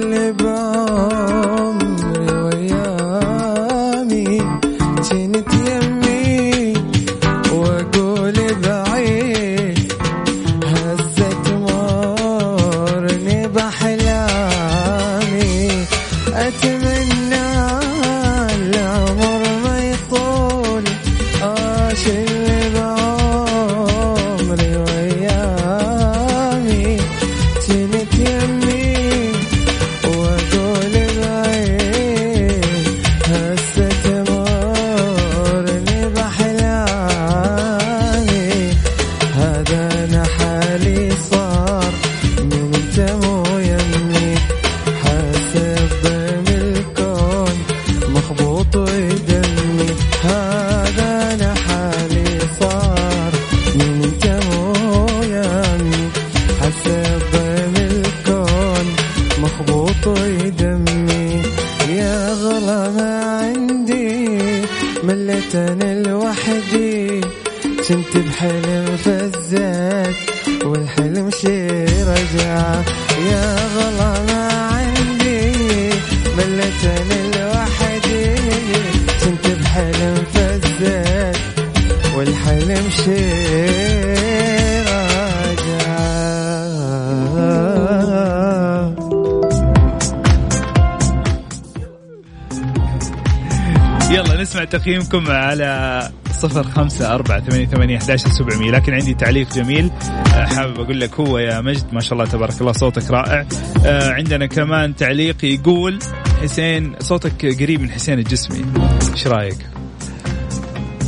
تقييمكم 94.72 95.30
على 95.30 96.10
صفر 96.40 96.64
خمسة 96.64 97.14
أربعة 97.14 97.40
ثمانية 97.40 97.66
ثمانية 97.66 97.96
أحداش 97.98 98.20
سبعمية. 98.20 98.70
لكن 98.70 98.94
عندي 98.94 99.14
تعليق 99.14 99.54
جميل. 99.54 99.90
آه، 100.34 100.44
حابب 100.44 100.80
أقول 100.80 101.00
لك 101.00 101.20
هو 101.20 101.38
يا 101.38 101.60
مجد 101.60 101.84
ما 101.92 102.00
شاء 102.00 102.12
الله 102.12 102.24
تبارك 102.24 102.60
الله 102.60 102.72
صوتك 102.72 103.10
رائع. 103.10 103.46
آه، 103.84 104.10
عندنا 104.12 104.46
كمان 104.46 104.96
تعليق 104.96 105.44
يقول 105.44 105.98
حسين 106.42 106.94
صوتك 107.00 107.62
قريب 107.62 107.80
من 107.80 107.90
حسين 107.90 108.18
الجسمي. 108.18 108.64
إيش 109.12 109.26
رأيك؟ 109.26 109.58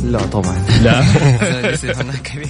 لا 0.03 0.19
طبعا. 0.19 0.65
لا. 0.83 1.01
فنان 1.97 2.17
كبير. 2.23 2.49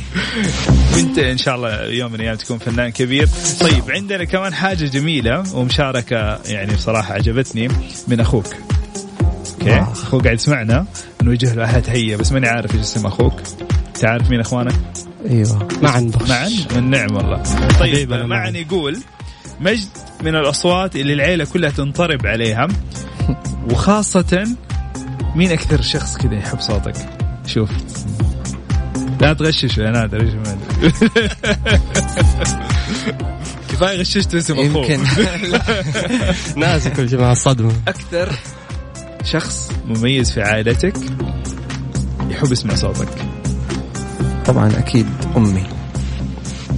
وانت 0.95 1.19
إن 1.19 1.38
شاء 1.38 1.56
الله 1.56 1.84
يوم 1.84 2.12
من 2.12 2.15
الأيام 2.15 2.36
تكون 2.36 2.58
فنان 2.58 2.89
كبير. 2.89 3.30
طيب 3.60 3.84
عندنا 3.89 4.23
كمان 4.23 4.54
حاجة 4.54 4.86
جميلة 4.86 5.43
ومشاركة 5.54 6.39
يعني 6.45 6.73
بصراحة 6.73 7.13
عجبتني 7.13 7.67
من 8.08 8.19
أخوك. 8.19 8.75
أوكي. 9.73 9.91
أخوك 9.91 10.23
قاعد 10.23 10.36
يسمعنا 10.36 10.86
نوجه 11.23 11.54
له 11.54 11.65
أحلى 11.65 11.82
تحيه 11.82 12.15
بس 12.15 12.32
ماني 12.32 12.47
عارف 12.47 12.75
إيش 12.75 12.82
اسم 12.82 13.06
أخوك. 13.06 13.41
تعرف 13.93 14.30
مين 14.30 14.39
أخوانك؟ 14.39 14.75
أيوه. 15.30 15.67
معا 15.82 16.12
بخش 16.13 16.30
معا 16.30 16.49
من 16.75 16.89
نعم 16.89 17.15
والله. 17.15 17.43
طيب 17.80 18.13
معا. 18.13 18.49
يقول 18.49 18.97
مجد 19.62 19.88
من 20.23 20.36
الأصوات 20.36 20.95
اللي 20.95 21.13
العيلة 21.13 21.45
كلها 21.45 21.69
تنطرب 21.69 22.28
عليها. 22.28 22.67
وخاصة 23.71 24.43
مين 25.36 25.51
أكثر 25.51 25.82
شخص 25.82 26.17
كذا 26.17 26.34
يحب 26.36 26.60
صوتك؟ 26.60 26.95
شوف. 27.45 27.69
لا 29.21 29.34
تغششوا 29.34 29.84
يا 29.84 29.91
نادر 29.91 30.21
إيش 30.21 30.34
ما 30.34 30.58
أدري. 30.82 30.91
كفاية 33.69 33.99
غششت 33.99 34.36
اسم 34.36 34.54
أخوك. 34.60 34.89
يمكن. 34.89 35.04
ناسي 36.62 36.89
كل 36.89 37.10
شيء 37.10 37.19
مع 37.19 37.32
الصدمة. 37.32 37.73
أكثر 37.88 38.30
شخص 39.26 39.72
مميز 39.86 40.32
في 40.32 40.42
عائلتك 40.42 40.94
يحب 42.30 42.52
يسمع 42.52 42.76
صوتك 42.76 43.26
طبعا 44.46 44.72
أكيد 44.80 45.08
أمي. 45.38 45.64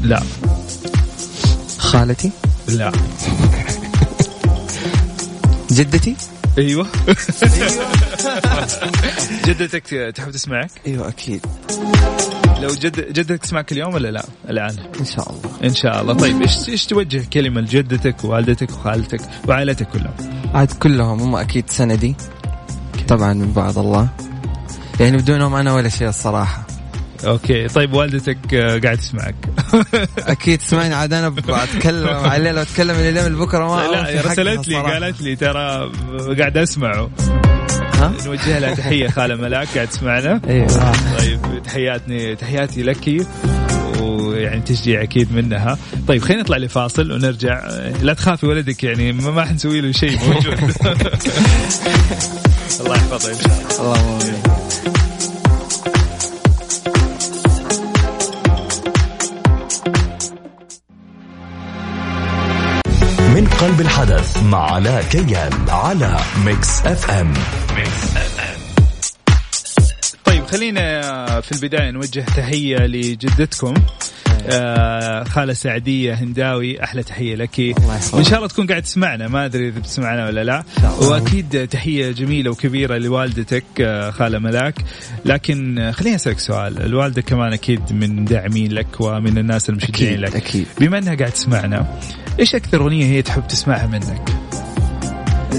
لا. 0.03 0.23
خالتي؟ 1.77 2.31
لا. 2.67 2.91
جدتي؟ 5.71 6.15
أيوه. 6.57 6.87
جدتك 9.45 10.13
تحب 10.15 10.31
تسمعك؟ 10.31 10.69
أيوه 10.87 11.07
أكيد. 11.07 11.45
لو 12.61 12.69
جد 12.69 13.13
جدتك 13.13 13.39
تسمعك 13.39 13.71
اليوم 13.71 13.93
ولا 13.93 14.11
لا؟ 14.11 14.25
الآن. 14.49 14.75
إن 14.99 15.05
شاء 15.05 15.29
الله. 15.29 15.41
إن 15.63 15.73
شاء 15.73 16.01
الله. 16.01 16.13
طيب 16.13 16.41
إيش 16.41 16.69
إيش 16.69 16.85
توجه 16.85 17.23
كلمة 17.33 17.61
لجدتك 17.61 18.23
ووالدتك 18.23 18.69
وخالتك 18.69 19.21
وعائلتك 19.47 19.87
كلهم؟ 19.87 20.13
عاد 20.53 20.71
كلهم 20.71 21.19
هم 21.19 21.35
أكيد 21.35 21.69
سندي. 21.69 22.15
طبعا 23.07 23.33
من 23.33 23.51
بعد 23.51 23.77
الله. 23.77 24.07
يعني 24.99 25.17
بدونهم 25.17 25.55
أنا 25.55 25.73
ولا 25.73 25.89
شيء 25.89 26.09
الصراحة. 26.09 26.67
أوكي 27.25 27.67
طيب 27.67 27.93
والدتك 27.93 28.53
آه، 28.53 28.79
قاعد 28.79 28.97
تسمعك. 28.97 29.35
أكيد 30.19 30.59
تسمعني 30.59 30.93
عاد 30.93 31.13
أنا 31.13 31.29
بتكلم 31.29 32.07
عليه 32.31 32.51
لو 32.51 32.61
أتكلم 32.61 32.95
من 32.95 33.09
اليوم 33.09 33.27
لبكرة 33.27 33.75
ما 33.75 33.81
لا 33.81 34.21
رسلت 34.21 34.67
لي. 34.67 34.75
قالت 34.75 35.21
لي 35.21 35.35
ترى 35.35 35.91
قاعد 36.39 36.57
أسمعه. 36.57 37.09
ها؟ 37.93 38.13
نوجه 38.25 38.59
لها 38.59 38.75
تحية 38.75 39.07
خالة 39.07 39.35
ملاك 39.35 39.67
قاعد 39.75 39.87
تسمعنا. 39.87 40.41
أيوه 40.49 40.91
طيب 41.17 41.63
تحياتني 41.63 42.35
تحياتي 42.35 42.83
لك. 42.83 43.27
ويعني 44.01 44.61
تشجيع 44.61 45.03
أكيد 45.03 45.33
منها. 45.33 45.77
طيب 46.07 46.21
خلينا 46.21 46.41
نطلع 46.41 46.57
لفاصل 46.57 47.11
ونرجع. 47.11 47.67
لا 48.01 48.13
تخافي 48.13 48.45
ولدك 48.45 48.83
يعني 48.83 49.11
ما 49.11 49.31
ما 49.31 49.45
حنسوي 49.45 49.81
له 49.81 49.91
شيء 49.91 50.19
موجود. 50.27 50.73
الله 52.79 52.95
يحفظه 52.95 53.31
إن 53.31 53.37
شاء 53.39 53.51
الله. 53.61 53.79
اللهم 53.79 54.19
امين 54.19 54.41
من 63.35 63.47
قلب 63.47 63.81
الحدث 63.81 64.43
مع 64.43 64.71
علاء 64.71 65.03
كيال 65.03 65.69
على 65.69 66.19
Mix 66.45 66.81
FM 66.85 67.33
طيب 70.25 70.45
خلينا 70.45 71.41
في 71.41 71.51
البداية 71.51 71.91
نوجه 71.91 72.19
تحية 72.19 72.77
لجدتكم. 72.77 73.73
خالة 75.23 75.53
سعدية 75.53 76.13
هنداوي 76.13 76.83
أحلى 76.83 77.03
تحية 77.03 77.35
لك. 77.35 77.75
وان 78.13 78.23
شاء 78.23 78.35
الله 78.35 78.47
تكون 78.47 78.67
قاعد 78.67 78.81
تسمعنا. 78.81 79.27
ما 79.27 79.45
أدري 79.45 79.67
إذا 79.67 79.79
بتسمعنا 79.79 80.25
ولا 80.25 80.43
لا. 80.43 80.63
وأكيد 81.01 81.67
تحية 81.67 82.11
جميلة 82.11 82.51
وكبيرة 82.51 82.97
لوالدتك 82.97 83.63
آه 83.81 84.11
خالة 84.11 84.39
ملاك. 84.39 84.75
لكن 85.25 85.79
آه، 85.79 85.91
خليني 85.91 86.15
أسألك 86.15 86.39
سؤال. 86.39 86.81
الوالدة 86.81 87.21
كمان 87.21 87.53
أكيد 87.53 87.81
من 87.93 88.25
داعمين 88.25 88.71
لك 88.71 88.87
ومن 88.99 89.37
الناس 89.37 89.69
المشجعين 89.69 90.19
لك. 90.19 90.35
أكيد. 90.35 90.67
بما 90.79 90.97
إنها 90.97 91.15
قاعد 91.15 91.31
تسمعنا 91.31 91.99
إيش 92.39 92.55
أكثر 92.55 92.81
أغنية 92.81 93.05
هي 93.05 93.21
تحب 93.21 93.47
تسمعها 93.47 93.87
منك؟ 93.87 94.29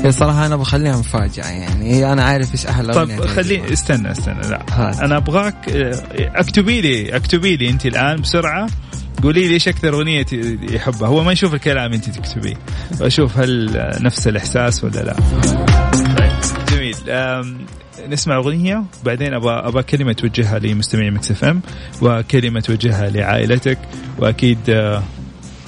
هي 0.04 0.12
صراحة 0.12 0.46
أنا 0.46 0.56
بخليها 0.56 0.96
مفاجأة 0.96 1.44
يعني. 1.46 1.94
هي 1.94 2.12
أنا 2.12 2.24
عارف 2.24 2.52
إيش 2.52 2.66
أحلى 2.66 2.92
طيب 2.92 3.11
أغنية 3.11 3.26
خلي 3.26 3.56
تعجبني. 3.56 3.72
استنى 3.72 4.11
استنى 4.11 4.40
لا. 4.40 4.62
هات. 4.70 5.00
أنا 5.00 5.16
أبغاك 5.16 5.68
آه، 5.68 6.02
اكتبي 6.40 6.80
لي 6.80 7.16
اكتبي 7.16 7.56
لي 7.56 7.70
أنت 7.70 7.87
الآن 7.87 8.20
بسرعة. 8.20 8.68
قولي 9.22 9.48
لي 9.48 9.54
إيش 9.54 9.68
أكثر 9.68 9.94
أغنية 9.94 10.26
يحبها. 10.70 11.08
هو 11.08 11.24
ما 11.24 11.32
يشوف 11.32 11.54
الكلام 11.54 11.92
أنت 11.92 12.11
تكتبيه. 12.11 12.54
أشوف 13.00 13.38
هل 13.38 13.70
نفس 14.00 14.28
الإحساس 14.28 14.84
ولا 14.84 15.00
لا. 15.00 15.16
جميل. 16.72 16.96
نسمع 18.08 18.37
أغنية 18.37 18.84
بعدين 19.04 19.34
ابى 19.34 19.50
ابى 19.50 19.82
كلمة 19.82 20.12
توجهها 20.12 20.58
لمستمعي 20.58 21.11
Mix 21.11 21.31
FM 21.31 21.61
وكلمة 22.02 22.61
توجهها 22.61 23.11
لعائلتك 23.11 23.78
وأكيد 24.18 24.58
آه، 24.68 25.02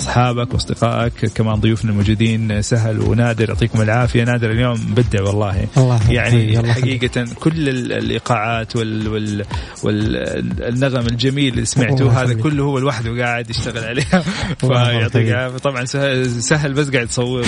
أصحابك 0.01 0.55
وأصدقائك 0.55 1.13
كمان 1.35 1.55
ضيوفنا 1.55 1.91
الموجودين 1.91 2.63
سهل 2.63 3.01
ونادر 3.01 3.49
يعطيكم 3.49 3.83
العافية 3.83 4.25
نادر 4.25 4.51
اليوم 4.51 4.81
مبدع 4.91 5.23
والله 5.23 5.67
الله. 5.77 6.13
يعني 6.13 6.59
الله. 6.61 6.73
حقيقة 6.73 7.25
كل 7.41 7.69
ال- 7.69 7.93
الإيقاعات 7.93 8.77
وال 8.77 9.09
وال 9.09 9.45
والنغم 9.83 11.07
الجميل 11.07 11.53
اللي 11.55 11.65
سمعته 11.65 12.03
الله 12.03 12.23
هذا. 12.23 12.35
كله 12.35 12.65
هو 12.65 12.79
لوحده 12.79 13.25
قاعد 13.25 13.51
يشتغل 13.51 13.85
عليها 13.85 14.25
فيعطيك. 14.59 15.17
العافية 15.29 15.59
طبعا 15.59 15.85
سهل, 15.85 16.31
سهل 16.43 16.73
بس 16.73 16.89
قاعد 16.91 17.07
يصور 17.09 17.45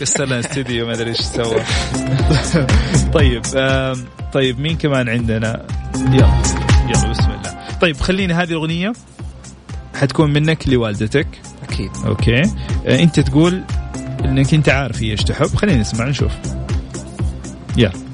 كسر 0.00 0.24
لنا 0.24 0.40
استديو 0.40 0.86
ما 0.86 0.92
أدري 0.92 1.10
إيش 1.10 1.20
سوى 1.20 1.62
طيب 3.18 3.42
طيب 4.32 4.60
مين 4.60 4.76
كمان 4.76 5.08
عندنا 5.08 5.62
يلا 6.12 6.42
يلا 6.88 7.10
بسم 7.10 7.30
الله 7.30 7.54
طيب 7.80 7.96
خليني 7.96 8.34
هذه 8.34 8.48
الأغنية 8.50 8.92
حتكون 9.98 10.32
منك 10.32 10.68
لوالدتك. 10.68 11.26
أكيد. 11.62 11.90
أوكي. 12.06 12.42
آه، 12.42 13.02
أنت 13.02 13.20
تقول 13.20 13.62
إنك 14.24 14.54
أنت 14.54 14.68
عارف 14.68 15.02
هي 15.02 15.10
إيش 15.10 15.22
تحب. 15.22 15.46
خلينا 15.46 15.80
نسمع 15.80 16.08
نشوف. 16.08 16.32
يلا. 17.76 18.07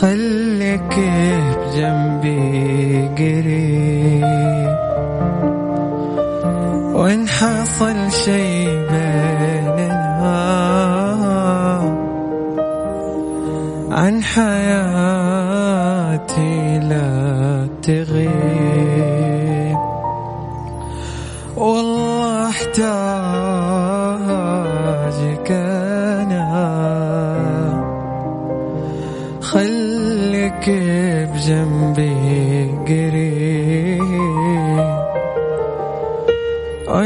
خليك 0.00 0.94
بجنبي 1.56 3.08
قريب. 3.18 4.76
وإن 6.94 7.28
حصل 7.28 8.10
شي 8.10 8.66
بيننا 8.88 9.96
عن 13.90 14.22
حياتي 14.22 14.95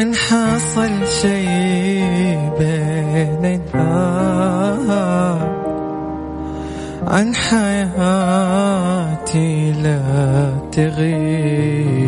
وإن 0.00 0.14
حصل 0.14 1.06
شي 1.06 2.00
بيننا. 2.58 3.88
عن 7.06 7.34
حياتي 7.34 8.72
لا 9.72 10.52
تغيب. 10.72 12.00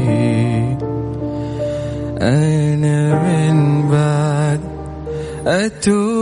أنا 2.22 3.00
من 3.24 3.88
بعد 3.88 4.61
أتوب 5.46 6.21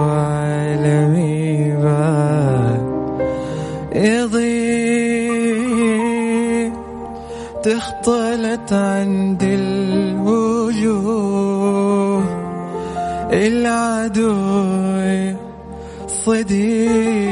عالمي 0.00 1.76
بعد 1.82 2.82
يضيع 3.94 5.30
تختلط 7.62 8.72
عند 8.72 9.42
الوجوه 9.42 10.70
العدو 13.32 14.34
صديق 16.06 17.29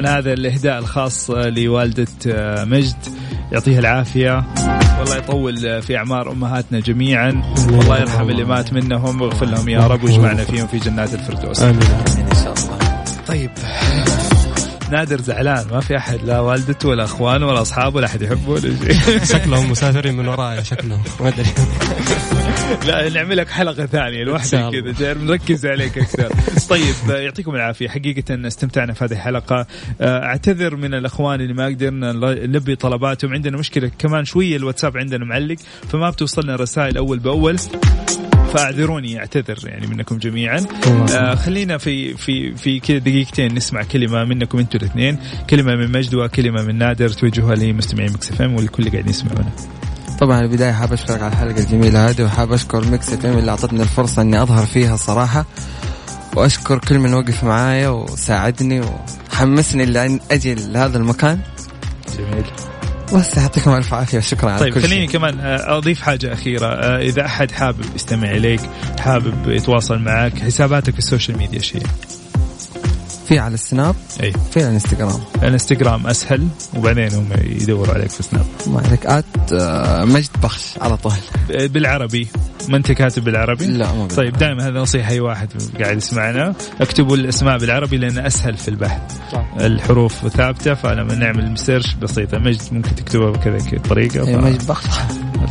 طبعا 0.00 0.18
هذا 0.18 0.32
الإهداء 0.32 0.78
الخاص 0.78 1.30
لوالدة 1.30 2.06
آه، 2.26 2.64
مجد. 2.64 2.96
يعطيها 3.52 3.78
العافية. 3.78 4.44
والله 4.98 5.16
يطول 5.16 5.82
في 5.82 5.96
أعمار 5.96 6.32
أمهاتنا 6.32 6.80
جميعا. 6.80 7.42
والله 7.70 7.98
يرحم 7.98 8.30
اللي 8.30 8.44
مات 8.44 8.72
منهم. 8.72 9.20
ويغفر 9.20 9.46
لهم 9.46 9.68
يا 9.68 9.86
رب 9.86 10.04
ويجمعنا 10.04 10.44
فيهم 10.44 10.66
في 10.66 10.78
جنات 10.78 11.14
الفردوس. 11.14 11.62
آمين. 11.62 11.82
إن 11.82 12.34
شاء 12.44 12.52
الله. 12.52 13.04
طيب. 13.28 13.50
نادر 14.90 15.20
زعلان 15.20 15.66
ما 15.70 15.80
في 15.80 15.96
أحد 15.96 16.18
لا 16.24 16.40
والدته 16.40 16.88
ولا 16.88 17.04
أخوانه 17.04 17.46
ولا 17.46 17.62
أصحابه 17.62 17.96
ولا 17.96 18.06
أحد 18.06 18.22
يحبه 18.22 18.50
ولا 18.50 18.60
شيء. 18.60 19.24
شكلهم 19.24 19.70
مسافرين 19.70 20.16
من 20.16 20.28
ورايا 20.28 20.62
شكلهم. 20.62 21.02
ما 21.20 21.28
أدري. 21.28 21.46
لا 22.86 23.08
نعمل 23.08 23.36
لك 23.36 23.48
حلقة 23.48 23.86
ثانية 23.86 24.24
لوحدك. 24.24 24.94
كذا 24.98 25.14
نركز 25.14 25.66
عليك 25.66 25.98
أكثر. 25.98 26.28
طيب 26.70 26.94
يعطيكم 27.08 27.54
العافية. 27.54 27.88
حقيقة 27.88 28.46
استمتعنا 28.46 28.92
في 28.92 29.04
هذه 29.04 29.12
الحلقة. 29.12 29.66
آه، 30.00 30.24
أعتذر 30.24 30.76
من 30.76 30.94
الإخوان 30.94 31.40
اللي 31.40 31.54
ما 31.54 31.66
قدرنا 31.66 32.12
نلبي 32.12 32.76
طلباتهم. 32.76 33.32
عندنا 33.32 33.58
مشكلة 33.58 33.90
كمان 33.98 34.24
شوية 34.24 34.56
الواتساب 34.56 34.96
عندنا 34.96 35.24
معلق 35.24 35.56
فما 35.88 36.10
بتوصلنا 36.10 36.56
رسائل 36.56 36.96
أول 36.96 37.18
بأول. 37.18 37.56
فاعذروني 38.54 39.18
أعتذر 39.18 39.58
يعني 39.64 39.86
منكم 39.86 40.18
جميعا. 40.18 40.66
آه 41.12 41.34
خلينا 41.34 41.78
في 41.78 42.14
في 42.14 42.54
في 42.54 42.80
كذا 42.80 42.98
دقيقتين 42.98 43.54
نسمع 43.54 43.82
كلمة 43.82 44.24
منكم 44.24 44.58
أنتم 44.58 44.78
الاثنين. 44.78 45.18
كلمة 45.50 45.74
من 45.74 45.92
مجد 45.92 46.14
وكلمه 46.14 46.62
من 46.62 46.78
نادر. 46.78 47.08
توجهوها 47.08 47.54
لمستمعين 47.54 48.12
Mix 48.12 48.30
FM 48.30 48.54
والكل 48.54 48.78
اللي 48.78 48.90
قاعدين 48.90 49.10
يسمعونا. 49.10 49.77
طبعا 50.20 50.40
البداية 50.40 50.72
حاب 50.72 50.92
أشكرك 50.92 51.22
على 51.22 51.32
الحلقة 51.32 51.60
الجميلة 51.60 52.08
هذه 52.10 52.22
وحاب 52.22 52.52
أشكر 52.52 52.84
Mix 52.84 53.12
FM 53.12 53.26
اللي 53.26 53.50
أعطتني 53.50 53.82
الفرصة 53.82 54.22
إني 54.22 54.42
أظهر 54.42 54.66
فيها 54.66 54.96
صراحة. 54.96 55.46
وأشكر 56.36 56.78
كل 56.78 56.98
من 56.98 57.14
وقف 57.14 57.44
معايا 57.44 57.88
وساعدني 57.88 58.80
وحمسني 59.30 59.82
اللي 59.82 60.20
أجي 60.30 60.54
لهذا 60.54 60.98
المكان. 60.98 61.40
جميل. 62.18 62.44
بس 63.14 63.36
يعطيكم 63.36 63.70
ألف 63.74 63.94
عافية 63.94 64.18
وشكرا 64.18 64.50
على 64.50 64.60
طيب 64.60 64.74
كل 64.74 64.80
خليني 64.82 65.06
شيء. 65.06 65.18
كمان 65.18 65.40
آه، 65.40 65.78
أضيف 65.78 66.02
حاجة 66.02 66.32
أخيرة. 66.32 66.66
آه، 66.66 66.98
إذا 66.98 67.26
أحد 67.26 67.50
حابب 67.50 67.84
يستمع 67.94 68.30
إليك 68.30 68.60
حابب 69.00 69.48
يتواصل 69.50 69.98
معك 69.98 70.38
حساباتك 70.38 70.92
في 70.92 70.98
ال 70.98 71.04
social 71.04 71.38
media 71.38 71.60
شيء؟ 71.60 71.82
في 73.28 73.38
على 73.38 73.54
السناب 73.54 73.94
إي. 74.22 74.32
في 74.32 74.60
على 74.60 74.68
الانستغرام. 74.68 75.20
الانستغرام 75.42 76.06
أسهل 76.06 76.48
وبعدين 76.76 77.14
هم 77.14 77.28
يدوروا 77.44 77.94
عليك 77.94 78.10
في 78.10 78.22
سناب 78.22 78.46
ما 78.66 78.82
عليك 78.86 79.06
at 79.06 79.24
آه، 79.52 80.04
مجد 80.04 80.28
بخش 80.42 80.78
على 80.80 80.96
طول. 80.96 81.12
بالعربي. 81.48 82.28
ما 82.68 82.76
أنت 82.76 82.92
كاتب 82.92 83.24
بالعربي؟ 83.24 83.66
لا 83.66 83.92
ما 83.92 84.06
طيب 84.06 84.36
دائما 84.38 84.68
هذا 84.68 84.80
نصيحة 84.80 85.10
أي 85.10 85.20
واحد 85.20 85.48
قاعد 85.80 85.96
يسمعنا. 85.96 86.54
اكتبوا 86.80 87.16
الأسماء 87.16 87.58
بالعربي 87.58 87.96
لأنه 87.96 88.26
أسهل 88.26 88.56
في 88.56 88.68
البحث. 88.68 89.00
صح. 89.32 89.54
الحروف 89.60 90.28
ثابتة 90.28 90.74
فلما 90.74 91.14
نعمل 91.14 91.58
search 91.58 91.94
بسيطة. 91.94 92.38
مجد 92.38 92.60
ممكن 92.72 92.94
تكتبها 92.94 93.30
بكذا 93.30 93.58
كذا 93.58 93.80
طريقة 93.88 94.24
ف... 94.24 94.28
مجد 94.28 94.66
بخش. 94.66 94.86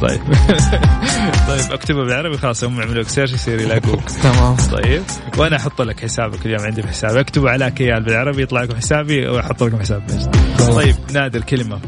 طيب. 0.02 0.22
طيب 1.48 1.72
اكتبها 1.74 2.04
بالعربي 2.04 2.38
خلاص 2.38 2.64
هم 2.64 2.80
يعملوا 2.80 3.04
لك 3.04 3.10
search 3.10 3.34
يصير 3.34 3.60
يلاقوك 3.62 4.04
تمام. 4.24 4.56
طيب 4.56 5.04
وأنا 5.38 5.56
أحط 5.56 5.82
لك 5.82 6.00
حسابك 6.00 6.46
اليوم 6.46 6.62
عندي 6.62 6.82
في 6.82 6.88
حسابي 6.88 7.20
اكتبوا 7.20 7.50
على 7.50 7.72
كيال 7.72 8.04
بالعربي 8.04 8.42
يطلع 8.44 8.62
لكم 8.64 8.76
حسابي 8.76 9.28
واحط 9.28 9.64
لكم 9.64 9.80
حساب 9.80 10.04
مجد 10.12 10.36
طيب 10.76 10.96
نادر 11.14 11.42
كلمة. 11.42 11.80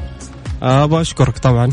أبغى 0.61 1.01
أشكرك 1.01 1.37
طبعا. 1.37 1.69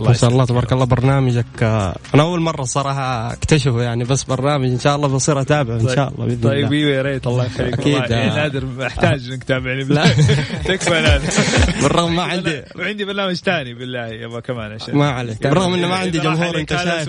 ما 0.00 0.12
شاء 0.12 0.30
الله. 0.30 0.44
تبارك 0.44 0.72
الله 0.72 0.84
برنامجك 0.84 1.62
آه، 1.62 1.96
أنا 2.14 2.22
أول 2.22 2.40
مرة 2.40 2.62
الصراحه 2.62 3.32
أكتشفه 3.32 3.82
يعني 3.82 4.04
بس 4.04 4.24
برنامج 4.24 4.68
إن 4.70 4.78
شاء 4.78 4.96
الله 4.96 5.08
بصير 5.08 5.40
أتابعه 5.40 5.74
إن 5.80 5.88
شاء 5.88 6.08
الله 6.08 6.26
بإذن 6.26 6.40
طيب 6.40 6.64
الله 6.64 6.76
إيوه 6.78 6.90
يا 6.90 7.02
ريت 7.02 7.26
الله 7.26 7.44
يخليك 7.44 7.74
أكيد. 7.74 7.94
والله. 7.94 8.08
إيه، 8.16 8.30
آه. 8.32 8.36
نادر 8.36 8.86
احتاج 8.86 9.30
إنك 9.30 9.44
تتابعني 9.44 9.84
بالله 9.88 10.10
تكفى 10.68 10.90
نادر 10.90 11.24
بالرغم 11.82 12.16
ما 12.16 12.22
عندي 12.22 12.62
وعندي 12.78 13.04
برنامج 13.04 13.34
ثاني 13.34 13.74
بالله 13.74 14.06
يبغى 14.06 14.40
كمان 14.40 14.72
عشان 14.72 14.94
ما 14.96 15.10
عليك 15.10 15.42
بالرغم 15.46 15.74
إنه 15.74 15.88
ما 15.88 15.94
عندي 15.94 16.18
جمهور 16.18 16.58
أنت 16.58 16.70
شايف. 16.76 17.08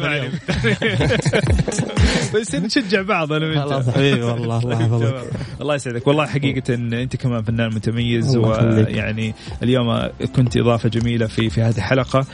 بس 2.36 2.56
نشجع 2.56 3.02
بعض 3.02 3.34
أنا 3.34 3.45
وأنت 3.45 3.60
خلاص 3.60 3.89
حبيبي 3.89 4.21
والله 4.21 4.58
الله 4.60 4.75
تمام. 4.75 4.82
يحفظك 4.82 5.23
الله 5.62 5.75
يسعدك 5.75 6.08
والله 6.08 6.25
حقيقة 6.25 6.73
أنت 6.73 7.15
كمان 7.15 7.43
فنان 7.43 7.75
متميز. 7.75 8.38
ويعني 8.38 9.34
اليوم 9.63 10.08
كنت 10.36 10.58
إضافة 10.58 10.89
جميلة 10.89 11.28
في 11.28 11.49
في 11.49 11.62
هذه 11.62 11.78
الحلقة 11.78 12.25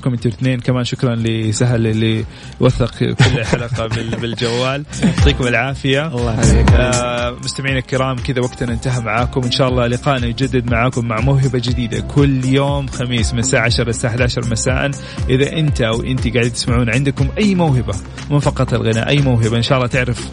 اشكركم 0.00 0.12
أنتم 0.14 0.28
الاثنين. 0.28 0.60
كمان 0.60 0.84
شكرا 0.84 1.14
لسهل 1.14 1.86
اللي 1.86 2.24
وثق 2.60 2.98
كل 2.98 3.44
حلقة 3.44 3.86
بال- 3.86 4.16
بالجوال. 4.20 4.84
يعطيكم 5.02 5.46
العافية. 5.46 6.06
الله 6.06 6.32
يحفظك 6.34 6.72
آه، 6.72 7.36
مستمعينا 7.44 7.78
الكرام 7.78 8.16
كذا 8.16 8.40
وقتنا 8.40 8.72
انتهى 8.72 9.00
معاكم. 9.00 9.42
إن 9.44 9.50
شاء 9.50 9.68
الله 9.68 9.86
لقاءنا 9.86 10.26
يجدد 10.26 10.70
معاكم 10.70 11.08
مع 11.08 11.20
موهبة 11.20 11.58
جديدة 11.58 12.00
كل 12.00 12.44
يوم 12.44 12.86
خميس 12.86 13.32
من 13.32 13.38
الساعة 13.38 13.62
10 13.64 13.84
للساعه 13.84 14.10
11 14.10 14.50
مساء. 14.50 14.90
إذا 15.28 15.52
أنت 15.52 15.80
أو 15.80 16.02
انت 16.02 16.28
قاعدين 16.28 16.52
تسمعون 16.52 16.90
عندكم 16.90 17.28
أي 17.38 17.54
موهبة 17.54 17.94
مو 18.30 18.40
فقط 18.40 18.74
الغناء 18.74 19.08
أي 19.08 19.18
موهبة 19.18 19.56
إن 19.56 19.62
شاء 19.62 19.78
الله 19.78 19.88
تعرف 19.88 20.28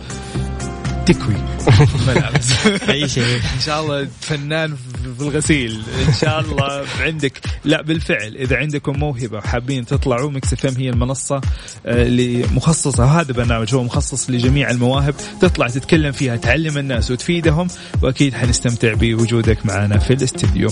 تكوي. 1.05 1.35
ملابس 2.07 2.67
اي 2.89 3.07
شيء. 3.09 3.35
إن 3.55 3.61
شاء 3.65 3.81
الله 3.81 4.07
فنان 4.21 4.75
في 5.17 5.21
الغسيل. 5.23 5.81
إن 6.07 6.13
شاء 6.13 6.39
الله 6.39 6.85
عندك. 6.99 7.41
لا 7.65 7.81
بالفعل 7.81 8.35
إذا 8.35 8.57
عندكم 8.57 8.99
موهبة 8.99 9.37
وحابين 9.37 9.85
تطلعوا 9.85 10.31
Mix 10.31 10.53
FM 10.53 10.73
هي 10.77 10.89
المنصة 10.89 11.35
آه، 11.35 11.41
اللي 12.03 12.45
مخصصه 12.51 13.05
هذا 13.19 13.33
برنامج 13.33 13.75
هو 13.75 13.83
مخصص 13.83 14.29
لجميع 14.29 14.69
المواهب. 14.69 15.15
تطلع 15.41 15.67
تتكلم 15.67 16.11
فيها 16.11 16.35
تعلم 16.35 16.77
الناس 16.77 17.11
وتفيدهم 17.11 17.67
وأكيد 18.01 18.33
حنستمتع 18.33 18.93
بوجودك 18.93 19.65
معنا 19.65 19.97
في 19.99 20.13
الاستديو. 20.13 20.69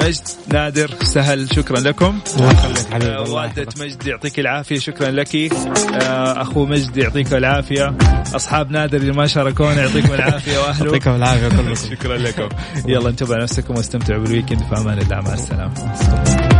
مجد 0.00 0.22
نادر 0.52 0.90
سهل 1.02 1.54
شكرا 1.54 1.80
لكم. 1.80 2.20
الله 2.36 2.50
يخليك 2.50 2.86
حبيبي 2.92 3.14
آه، 3.16 3.30
والدة. 3.30 3.66
مجد 3.80 4.06
يعطيك 4.06 4.40
العافية 4.40 4.78
شكرا 4.78 5.10
لك. 5.10 5.34
آه، 5.34 6.42
أخو 6.42 6.66
مجد 6.66 6.96
يعطيك 6.96 7.34
العافية. 7.34 7.96
أصحاب 8.34 8.70
نادر 8.70 8.98
اللي 8.98 9.12
ما 9.12 9.26
شاركونا 9.26 9.82
يعطيكم 9.82 10.13
العافية 10.14 10.58
وأهله. 10.58 10.84
يعطيكم 10.86 11.10
العافية 11.14 11.48
كلكم 11.48 11.74
شكرا 11.90 12.16
لكم. 12.16 12.48
يلا 12.86 13.08
انتبهوا 13.08 13.34
على 13.34 13.42
نفسكم 13.42 13.74
واستمتعوا 13.76 14.22
بالويكند 14.22 14.62
في 14.62 14.76
أمان 14.80 14.98
الله. 14.98 15.20
مع 15.20 15.32
السلامة. 15.34 16.53